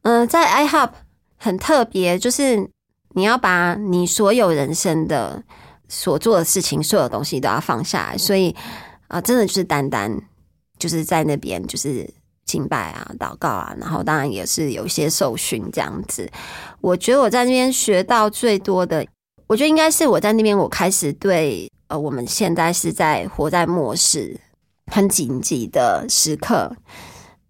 [0.02, 0.90] 嗯，在 iHub
[1.36, 2.70] 很特别，就是
[3.14, 5.42] 你要把你所有人生的
[5.88, 8.54] 所做的事情，所有东西都要放下来，所以
[9.08, 10.20] 啊，真的就是单单
[10.78, 12.08] 就是在那边就是
[12.44, 16.30] 敬拜啊、祷告啊，然后当然也是有一些受训这样子。
[16.80, 19.04] 我觉得我在那边学到最多的，
[19.46, 24.38] 我觉得应该是我在那边我开始对呃，我们现在是在活在末世
[24.86, 26.74] 很紧急的时刻。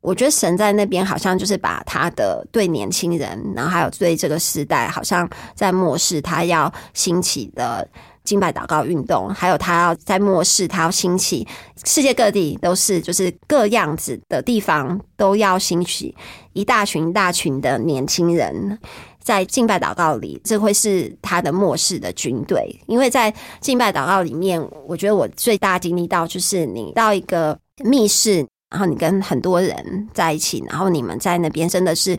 [0.01, 7.89] 我觉得神在那边好像就是把他的对年轻人，然后还有对这个时代，好像在漠视他要兴起的
[8.22, 11.49] 敬拜祷告运动，还有他要在漠视他要兴起，
[11.87, 16.14] 世界各地都是就是各样子的地方都要兴起
[16.53, 18.78] 一大群一大群的年轻人
[19.24, 22.80] 在敬拜祷告里，这会是他的末世的军队。
[22.86, 28.46] 因为在敬拜祷告里面，我觉得我最大经历到就是你到一个密室。
[28.70, 32.18] 然后你跟很多人在一起，然后你们在那边真的是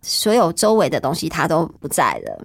[0.00, 2.42] 所有周围的东西他都不在了，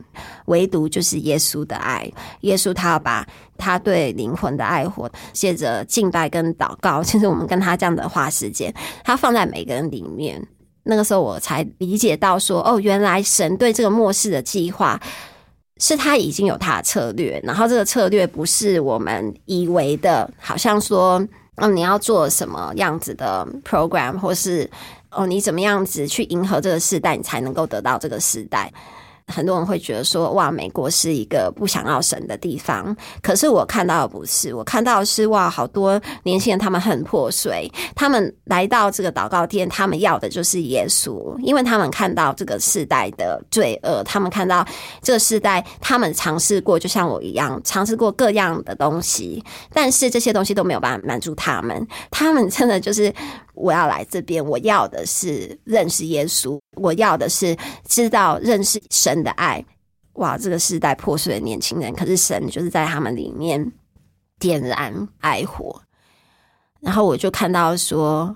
[0.48, 2.12] 唯独就是耶稣的爱。
[2.42, 3.26] 耶稣他要把
[3.58, 8.74] 他对灵魂的爱火，借着敬拜跟祷告，其实我们跟他这样的花时间，
[9.06, 10.46] 他放在每个人里面。
[10.86, 15.00] 那个时候我才理解到说，哦，原来神对这个末世的计划
[15.78, 21.22] 是他已经有他的策略，然后这个策略不是我们以为的，好像说。
[21.58, 24.70] 哦，你要做什么样子的 program，或是
[25.10, 28.70] 哦，你怎么样子去迎合这个时代，你才能够得到这个时代？
[29.28, 32.96] 很多人会觉得说，哇，美国是一个不想要神的地方。
[33.22, 44.66] 可是我看到的不是，我看到的是哇，好多年轻人他们很破碎，他们来到这个祷告殿，他们要的就是耶稣，因为他们看到这个世代的罪恶，他们看到
[45.02, 53.14] 这个世代，他们尝试过，就像我一样，尝试过各样的东西，但是这些东西都没有办法满足他们，他们真的就是。
[53.56, 57.56] 我要来这边，我要的是认识耶稣，我要的是
[57.88, 59.64] 知道认识神的爱。
[60.14, 63.72] 哇，这个时代破碎的年轻人，可是神就是在他们里面
[64.40, 65.82] 点燃爱火。
[66.82, 68.36] 然后我就看到说，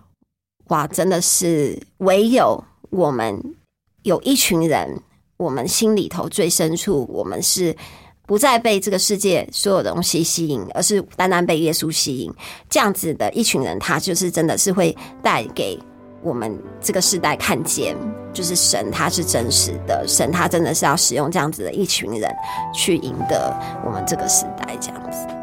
[0.67, 3.41] 哇，真的是唯有我们
[4.03, 5.01] 有一群人，
[5.37, 7.75] 我们心里头最深处，我们是。
[8.29, 12.31] 不再被这个世界所有东西吸引，而是单单被耶稣吸引。
[12.69, 15.75] 这样子的一群人，他就是真的是会带给
[16.21, 17.97] 我们这个时代看见，
[18.31, 22.31] 就是神他是真实的，神他真的是要使用这样子的一群人
[22.71, 23.51] 去赢得
[23.83, 25.38] 我们这个时代，这样子。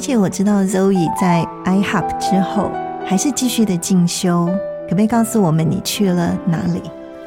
[0.00, 2.70] 而且我知道 Zoe 在 iHub 之后
[3.04, 4.46] 还是继续的进修，
[4.84, 6.80] 可不可以告诉我们你去了哪里？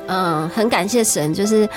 [0.08, 1.70] 嗯，很感谢神，就是，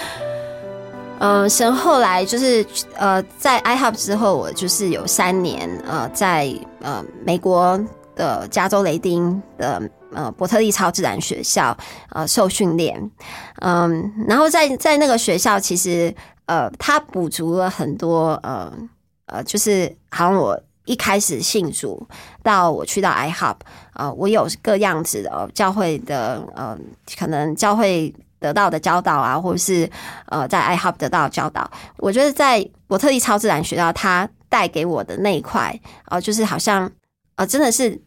[1.19, 7.79] 呃，神后来就是呃，在 iHub 之后，我就是有三年呃，在呃美国
[8.15, 9.83] 的加州雷丁的
[10.15, 11.77] 呃伯特利超自然学校
[12.09, 12.99] 呃受训练，
[13.61, 16.15] 嗯，然后在在那个学校，其实
[16.47, 18.73] 呃，它补足了很多呃
[19.27, 22.09] 呃，就是好像我一开始信主，
[22.43, 23.57] 到我去到 iHub，
[23.93, 26.79] 呃，我有各样子的教会的呃，
[27.19, 29.91] 可能教会得到的教导啊，或者是
[30.27, 31.69] 呃，在 iHub 得到的教导，
[31.99, 36.91] 我觉得在我特利超自然学到他带给我的那一块，呃，就是好像
[37.35, 38.01] 呃，真的是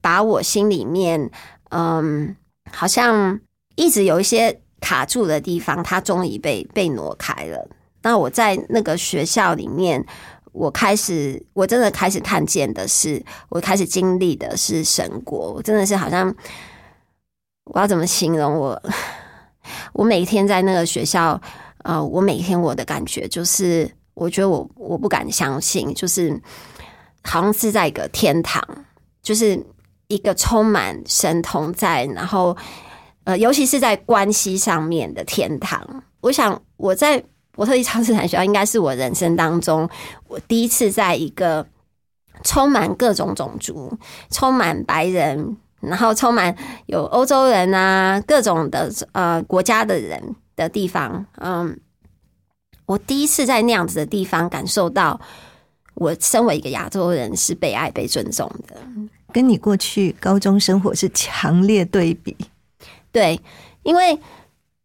[0.00, 1.28] 把我心里面，
[1.70, 2.36] 嗯，
[2.70, 3.38] 好像
[3.74, 7.68] 一直有一些卡住的地方，它终于被被挪开了。
[8.02, 10.06] 那我在那个学校里面。
[10.52, 15.52] 我开始，我真的开始看见的是，我开始经历的是神国。
[15.52, 16.34] 我真的是好像，
[17.64, 18.82] 我要怎么形容我？
[19.94, 21.40] 我每天在那个学校，
[21.84, 26.38] 呃，我每天我的感觉就是，我觉得我我不敢相信，就是
[27.22, 28.62] 好像是在一个天堂，
[29.22, 29.58] 就是
[30.08, 32.56] 一个充满神同在，然后
[33.24, 36.04] 呃，尤其是在关系上面的天堂。
[36.20, 37.24] 我想我在。
[37.52, 39.88] 伯特利超自然学校应该是我人生当中
[40.26, 41.66] 我第一次在一个
[42.42, 43.96] 充满各种种族、
[44.30, 51.24] 充满白人，然后充满有欧洲人啊各种的呃国家的人的地方。
[51.36, 51.78] 嗯，
[52.86, 55.20] 我第一次在那样子的地方感受到，
[55.94, 58.76] 我身为一个亚洲人是被爱、被尊重的，
[59.32, 62.34] 跟你过去高中生活是强烈对比。
[63.12, 63.38] 对，
[63.82, 64.18] 因为。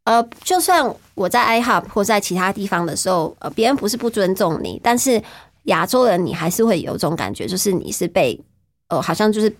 [0.08, 5.22] 呃，就算我在 iHub 或在其他地方的时候，呃，别人不是不尊重你，但是
[5.64, 8.42] 亚洲人你还是会有种感觉，就是你是被，
[8.88, 9.54] 呃，好像就是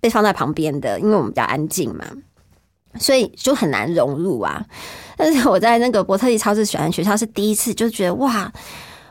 [0.00, 2.04] 被放在旁边的，因为我们比较安静嘛，
[2.98, 4.66] 所以就很难融入啊。
[5.16, 8.52] 但是我在那个伯特利超市选学校是第一次，就觉得哇，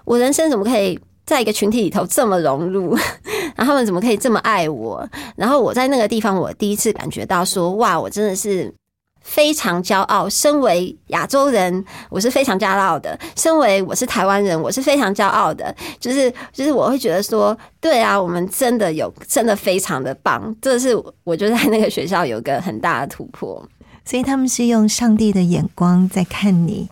[0.04, 2.98] 我人生怎么可以在一个群体里头这么融入？
[3.56, 5.08] 然后他们怎么可以这么爱我？
[5.38, 8.74] 然后我在那个地方，我第一次感觉到说，哇，我真的是。
[9.22, 15.74] 非常骄傲，身为亚洲人，我是非常骄傲的；身为我是台湾人，我是非常骄傲的。
[16.00, 20.54] 就是就是，我会觉得说，对啊，我们真的有，真的非常的棒。
[20.62, 20.90] 这是
[21.24, 23.64] 我就在那个学校有一个很大的突破。
[24.04, 26.90] 所以他们是用上帝的眼光在看你，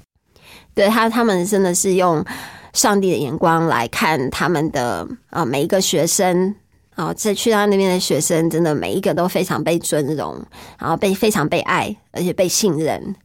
[0.76, 2.24] 对他，他们真的是用
[2.72, 6.56] 上帝的眼光来看他们的啊每一个学生。
[7.00, 10.46] 哦，这去到那边的学生，真的每一个都非常被尊荣，
[10.78, 13.16] 然后被非常被爱，而且被信任。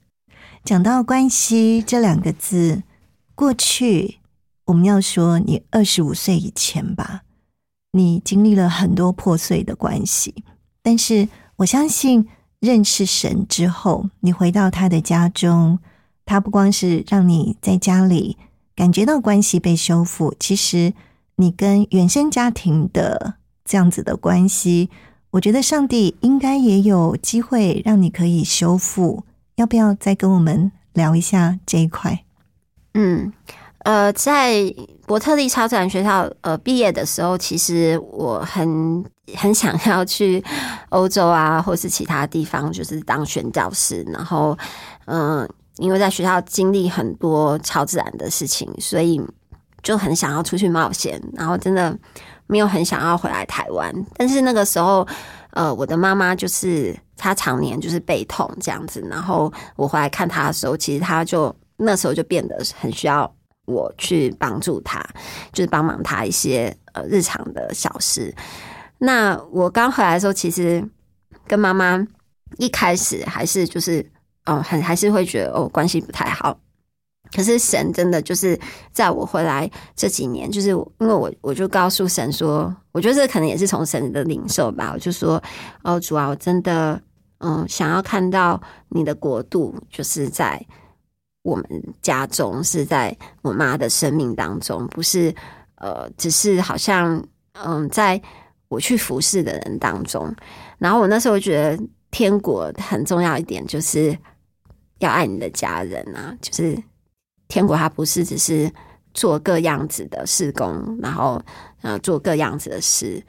[0.62, 2.85] 讲到关系这两个字，
[3.35, 4.18] 过去
[4.66, 7.22] 我们要说你二十五岁以前吧，
[7.91, 10.45] 你经历了很多破碎的关系，
[10.81, 12.29] 但是我相信
[12.61, 15.81] 认识神之后，你回到他的家中，
[16.25, 18.37] 他不光是让你在家里
[18.77, 20.95] 感觉到关系被修复，其实
[21.35, 23.35] 你跟原生家庭的。
[23.65, 24.91] 这样子的关系，
[25.31, 29.25] 我觉得上帝应该也有机会让你可以修复。
[29.57, 32.25] 要不要再跟我们聊一下这一块？
[32.93, 33.33] 嗯，
[33.79, 34.53] 呃，在
[35.07, 39.05] 伯特利超自然学校呃毕业的时候，其实我很
[39.37, 40.45] 很想要去
[40.91, 44.03] 欧洲啊，或是其他地方，就是当宣教师。
[44.12, 44.59] 然后，
[45.07, 49.21] 嗯，因为在学校经历很多超自然的事情，所以
[49.83, 51.23] 就很想要出去冒险。
[51.33, 51.97] 然后，真的。
[52.47, 55.07] 没有很想要回来台湾，但是那个时候，
[55.51, 63.33] 呃，我的妈妈就是她常年就是背痛这样子，然后我回来看她的时候，其实她就那时候就变得很需要
[63.65, 65.03] 我去帮助她，
[65.53, 68.35] 就是帮忙她一些呃日常的小事。
[68.99, 70.87] 那我刚回来的时候，其实
[71.47, 72.07] 跟妈妈
[72.59, 74.05] 一开始还是就是
[74.45, 76.57] 嗯，很还是会觉得哦关系不太好。
[77.35, 78.57] 可是神真的就是
[78.93, 84.93] 在我回来这几年，就是因为我我就告诉神说，我觉得这可能也是从神的领受吧。
[84.95, 85.43] 我就说，
[85.82, 87.01] 哦主啊，我真的
[87.39, 90.64] 嗯想要看到你的国度，就是在
[91.43, 91.66] 我们
[92.01, 95.35] 家中，是在我妈的生命当中，不是
[95.78, 97.20] 呃，只是好像
[97.64, 98.20] 嗯，在
[98.68, 100.32] 我去服侍的人当中。
[100.78, 104.16] 然后我那时候觉得天国很重要一点，就是
[105.01, 106.80] 要爱你的家人啊，就是。
[107.49, 108.71] 天国它不是只是
[109.13, 111.41] 做各样子的事工，然后
[111.83, 113.23] 呃做各样子的事，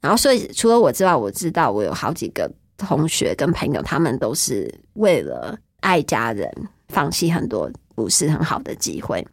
[0.00, 6.50] 然后所以除了我之外，我知道我有好几个同学跟朋友，他们都是为了爱家人，
[6.88, 9.26] 放弃很多不是很好的机会。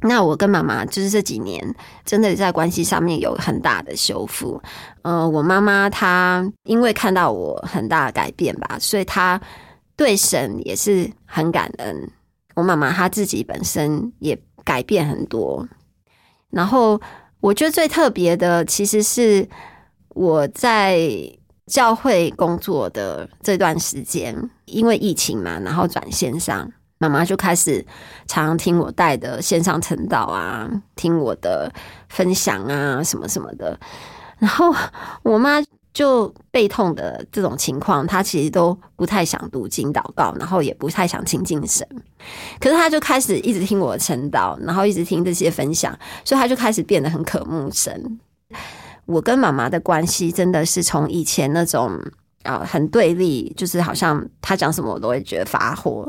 [0.00, 4.60] 那我跟妈妈就是这几年真的在关系上面有很大的修复。
[5.02, 9.40] 呃，我妈妈她因为看到我很大的改变吧，所以她
[9.96, 12.10] 对神也是很感恩。
[12.54, 15.66] 我妈妈她自己本身也改变很多。
[16.50, 17.00] 然后
[17.40, 19.48] 我觉得最特别的，其实是
[20.10, 20.98] 我在
[21.66, 26.70] 教会工作的这段时间，因为疫情嘛，然后转线上。
[26.98, 27.84] 妈妈就开始
[28.26, 31.70] 常常听我带的线上晨祷啊，听我的
[32.08, 33.78] 分享啊，什么什么的。
[34.38, 34.74] 然后
[35.22, 35.60] 我妈
[35.94, 41.88] 就背痛的这种情况，他其实都不太想读经祷告，然后也不太想亲近神。
[42.60, 48.20] 可是他就开始一直听我的晨祷，然后一直听这些分享，所以他就开始变得很渴慕神。
[49.06, 51.98] 我跟妈妈的关系真的是从以前那种。
[52.44, 56.06] 啊，很对立，就是好像他讲什么我都会觉得发火。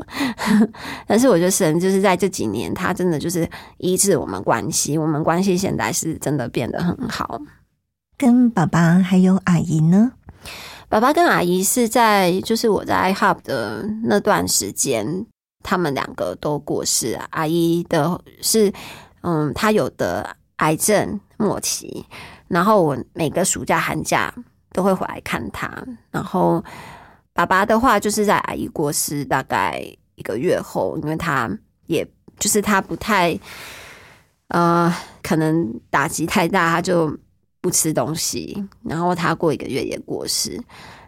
[1.08, 7.40] 但是我觉得神就是在这几年，他真的就是医治我们关系，我们关系现在是真的变得很好。
[8.16, 10.12] 跟爸爸还有阿姨呢？
[10.88, 15.26] 爸爸跟阿姨是在就是我在 iHub 的那段时间，
[15.62, 17.18] 他们两个都过世。
[17.30, 18.72] 阿姨的是
[19.22, 22.04] 嗯，他有的癌症末期，
[22.48, 24.32] 然后我每个暑假寒假。
[24.72, 25.70] 都会回来看他，
[26.10, 26.62] 然后
[27.32, 29.82] 爸爸的话就是在阿姨过世大概
[30.16, 31.50] 一个月后，因为他
[31.86, 32.06] 也
[32.38, 33.40] 就是他不太
[34.48, 37.08] 呃，可能打击太大，他就
[37.66, 40.56] 不吃东西，然后他过一个月也过世。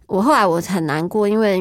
[0.09, 1.59] 我后来我很难过，因为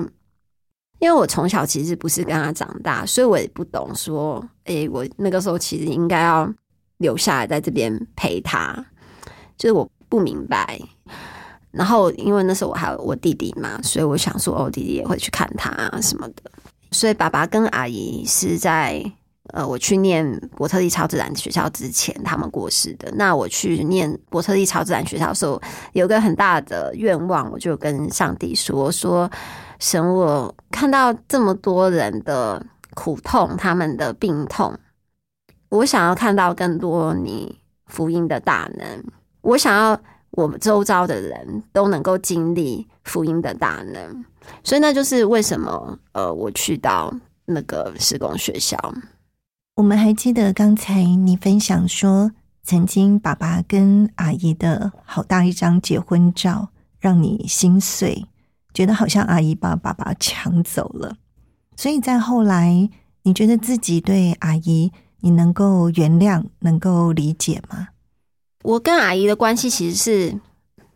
[0.98, 6.52] 因为我从小其实不是跟他长大，所以我也不懂说，哎，我那个时候其实应该要
[6.98, 8.84] 留下来在这边陪他，
[9.56, 10.82] 就是我不明白。
[11.70, 16.50] 然后，因为那时候我还有我弟弟嘛，所以我想说，我弟弟也会去看他啊什么的。
[16.89, 19.06] 所以爸爸跟阿姨是在
[19.54, 20.26] 呃，我去念
[20.56, 23.12] 伯特利超自然学校之前，他们过世的。
[23.16, 25.62] 那我去念伯特利超自然学校的时候，
[25.93, 29.30] 有个很大的愿望，我就跟上帝说：说
[29.80, 34.78] 神，我看到这么多人的苦痛，他们的病痛，
[35.70, 39.04] 我想要看到更多你福音的大能，
[39.41, 40.00] 我想要。
[40.32, 44.26] 我们周遭的人都能够经历福音的大能，
[44.64, 47.12] 所以那就是为什么呃，我去到
[47.45, 48.78] 那个施工学校。
[49.78, 52.32] 我们还记得刚才你分享说，
[52.63, 56.69] 曾经爸爸跟阿姨的好大一张结婚照，
[56.99, 58.25] 让你心碎，
[58.73, 61.15] 觉得好像阿姨把爸爸抢走了。
[61.75, 62.89] 所以在后来，
[63.21, 67.89] 你觉得自己对阿姨，你能够原谅，能够理解吗？
[68.63, 70.39] 我跟阿姨的关系其实是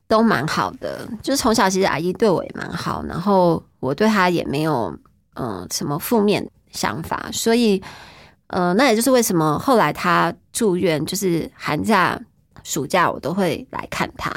[0.07, 4.97] 都蛮好的，就是从小其实阿姨对我也蛮好，然后我对她也没有
[5.35, 7.79] 嗯什么负面想法，所以
[8.51, 12.19] 呃那也就是为什么后来他住院，就是寒假、
[12.63, 14.29] 暑假我都会来看他，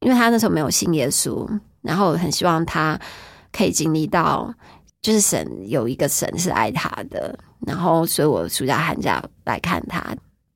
[0.00, 1.46] 因为他那时候没有信耶稣，
[1.82, 2.98] 然后很希望他
[3.52, 4.52] 可以经历到，
[5.02, 10.02] 就是神有一个神是爱他的，然后所以我暑假、寒假来看他。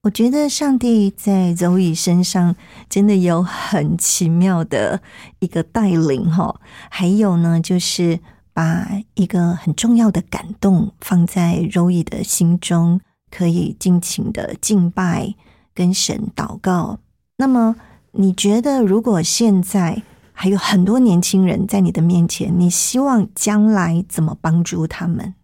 [0.02, 2.56] 我觉得上帝在周易身上
[2.88, 4.98] 真的有很奇妙的
[5.40, 6.58] 一个带领哈，
[6.88, 8.18] 还有呢，就是
[8.52, 15.34] 把一个很重要的感动放在周易的心中，可以尽情的敬拜
[15.74, 16.98] 跟神祷告。
[17.36, 17.76] 那么，
[18.12, 25.34] 你觉得如果现在还有很多年轻人在你的面前，你希望将来怎么帮助他们？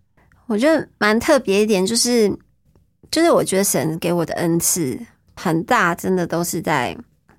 [0.46, 2.36] 我觉得蛮特别一点就是。
[3.08, 4.98] 就是我觉得神给我的恩赐
[5.36, 6.94] 很大，真的都是在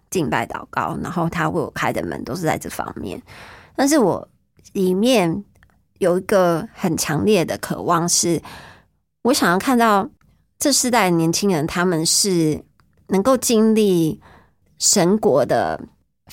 [0.10, 3.22] 敬拜祷告，然后他为我开的门都是在这方面。
[3.76, 4.26] 但是我
[4.72, 5.44] 里面
[6.00, 8.42] 有一个很强烈的渴望，是
[9.24, 10.10] 我想要看到
[10.60, 12.64] 这世代年轻人，他们是
[13.08, 14.22] 能够经历
[14.78, 15.80] 神国的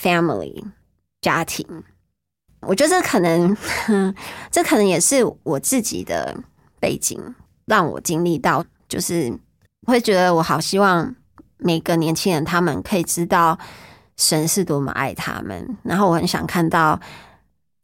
[0.00, 0.64] family
[1.20, 1.66] 家庭。
[2.60, 3.56] 我觉得这可能，
[4.50, 6.34] 这可能也是我自己的
[6.80, 7.20] 背景，
[7.66, 8.64] 让我经历到。
[8.86, 9.32] 就是
[9.86, 11.12] 会觉得我好希望
[11.56, 13.58] 每个年轻人他们可以知道
[14.16, 17.00] 神是多么爱他们，然后我很想看到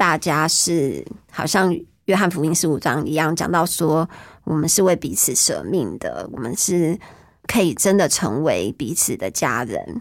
[0.00, 1.70] 大家是好像
[2.06, 4.08] 约翰福音十五章一样讲到说，
[4.44, 6.98] 我们是为彼此舍命的，我们是
[7.46, 10.00] 可以真的成为彼此的家人。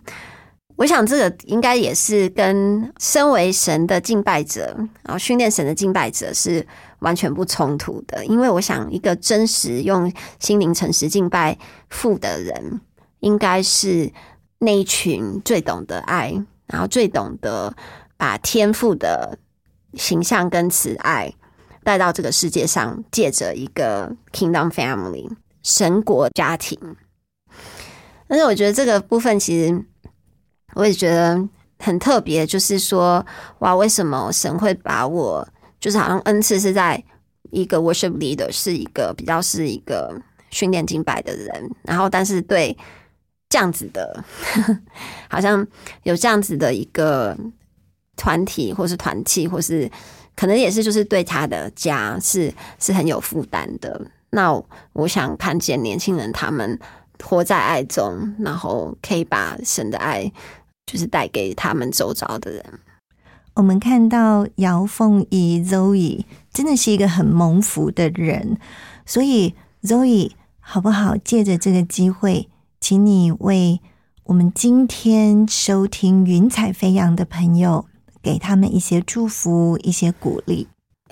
[0.77, 4.73] 我想这个应该也是跟身为神的敬拜者，
[5.03, 6.65] 然后训练神的敬拜者是。
[6.99, 11.57] 完全不冲突的，因为我想，一个真实用心灵诚实敬拜
[11.89, 12.81] 父的人，
[13.21, 14.11] 应该是
[14.57, 16.33] 那一群最懂得爱，
[16.65, 17.73] 然后最懂得
[18.17, 19.39] 把天赋的
[19.93, 21.33] 形象跟慈爱
[21.83, 25.29] 带到这个世界上，借着一个 Kingdom Family
[25.63, 26.77] 神国家庭。
[28.27, 29.85] 但是我觉得这个部分其实
[30.75, 31.43] 我也觉得
[31.79, 33.25] 很特别，就是说，
[33.59, 35.47] 哇，为什么神会把我
[35.79, 37.03] 就是好像恩赐是在
[37.51, 40.15] 一个 worship leader，是一个比较是一个
[40.51, 42.77] 训练敬拜的人，然后但是对
[43.49, 44.23] 这样子的，
[45.27, 45.65] 好像
[46.03, 47.35] 有这样子的一个
[48.19, 49.89] 团体或是团契，或是
[50.35, 53.99] 可能也是就是对他的家是是很有负担的。
[54.31, 54.61] 那
[54.93, 56.77] 我想看见年轻人他们
[57.23, 60.31] 活在爱中，然后可以把神的爱
[60.85, 62.63] 就是带给他们周遭的人。
[63.55, 68.57] 我们看到姚凤仪 Zoe 真的是一个很蒙福的人，
[69.05, 71.17] 所以 Zoe 好不好？
[71.17, 72.47] 借着这个机会，
[72.79, 73.81] 请你为
[74.25, 77.85] 我们今天收听云彩飞扬的朋友，
[78.21, 80.67] 给他们一些祝福，一些鼓励。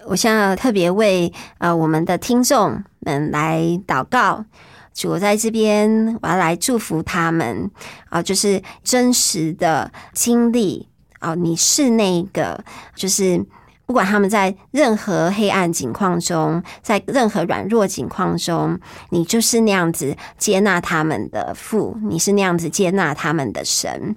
[0.05, 4.45] 我想要特别为呃我们的听众们来祷告，
[4.93, 7.69] 主在这边，我要来祝福他们
[8.09, 10.87] 啊，就是真实的经历
[11.19, 12.63] 啊，你是那个，
[12.95, 13.43] 就是
[13.85, 18.79] 不管他们在任何黑暗境况中，在任何软弱境况中，
[19.09, 24.15] 你就是那样子接纳他们的父，你是那样子接纳他们的神。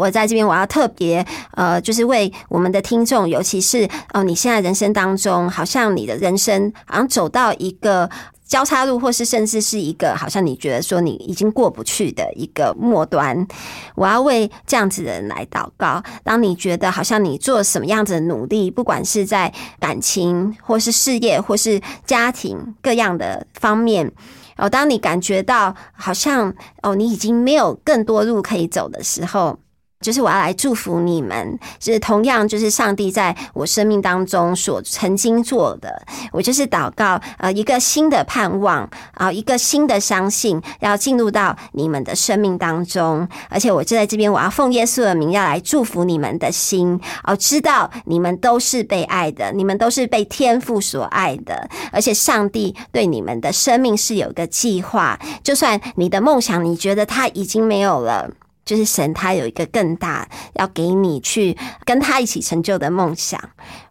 [0.00, 8.08] 我在这边，我要特别呃，就是为我们的听众，尤其是哦，你现在人生当中，好像你的人生好像走到一个
[8.46, 13.46] 交叉路，或是甚至是一个好像你觉得说你已经过不去的一个末端，
[13.94, 16.02] 我要为这样子的人来祷告。
[16.24, 24.10] 当你觉得好像你做什么样子的努力，不管是在感情，或是事业，或是家庭各样的方面，
[24.56, 29.58] 哦，当你感觉到好像哦，你已经没有更多路可以走的时候。
[30.00, 58.30] 就是我要来祝福你们，是同样就是上帝在我生命当中所曾经做的，我就是祷告，呃，一个新的盼望啊，一个新的相信，要进入到你们的生命当中，而且我就在这边，我要奉耶稣的名，要来祝福你们的心，哦，知道你们都是被爱的，你们都是被天父所爱的，而且上帝对你们的生命是有个计划，就算你的梦想你觉得它已经没有了。
[58.64, 63.40] 就是神，他有一个更大要给你去跟他一起成就的梦想。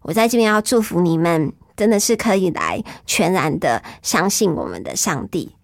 [0.02, 5.56] 我在这边要祝福你们，真的是可以来全然的相信我们的上帝。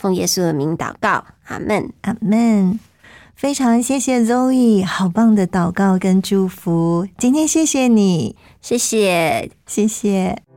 [0.00, 2.80] 奉耶稣的名祷告，阿门，阿门。
[3.34, 7.08] 非常谢谢 Zoe，好棒的祷告跟祝福。
[7.18, 10.51] 今天谢谢你，谢谢，谢谢。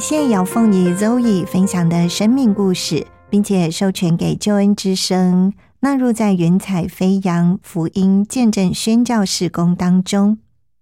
[0.00, 10.38] 谢姚凤仪 Zoe 分享的生命故事，并且授权给救恩之声纳入在云彩飞扬福音见证宣教事工当中。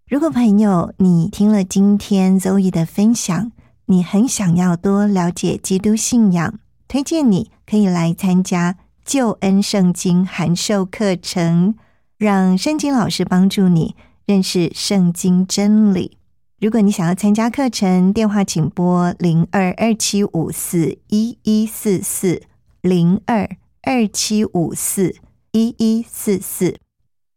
[0.09, 3.51] 如果朋友你听了今天 Zoe 的分享，
[3.87, 6.55] 你很想要多了解基督信仰，
[6.87, 11.75] 推荐你可以来参加救恩圣经函授课程，
[12.17, 13.97] 让圣经老师帮助你
[14.27, 16.19] 认识圣经真理。
[16.61, 22.43] 如果你想要参加课程，电话请拨零二二七五四一一四四
[22.81, 23.49] 零二
[23.83, 25.15] 二七五四
[25.53, 26.77] 一一四四，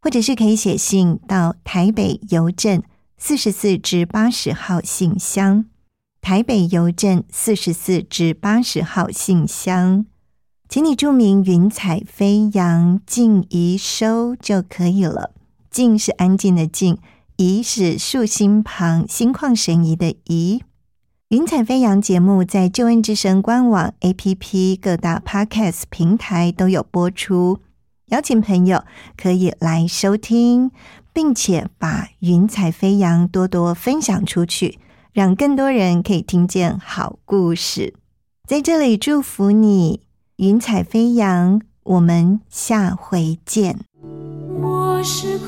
[0.01, 2.81] 或者是可以写信到台北邮政
[3.15, 5.65] 四十四至八十号信箱，
[6.19, 10.07] 台北邮政四十四至八十号信箱，
[10.67, 15.35] 请你注明“云彩飞扬静怡收”就可以了。
[15.69, 16.97] 静是安静的静。
[17.41, 20.61] 怡是竖心旁，心旷神怡的怡。
[21.29, 27.57] 云彩飞扬节目在救恩之声官网、APP、各大 Podcast 平台都有播出，
[28.09, 28.83] 邀请朋友
[29.17, 30.69] 可以来收听，
[31.11, 34.77] 并且把云彩飞扬多多分享出去，
[35.11, 37.95] 让更多人可以听见好故事。
[38.47, 40.01] 在这里祝福你，
[40.35, 43.79] 云彩飞扬，我们下回见。
[44.61, 45.39] 我是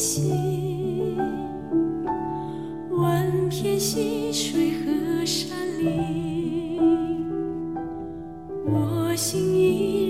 [0.00, 1.14] 心，
[2.90, 6.80] 万片溪水和山林，
[8.64, 10.09] 我心依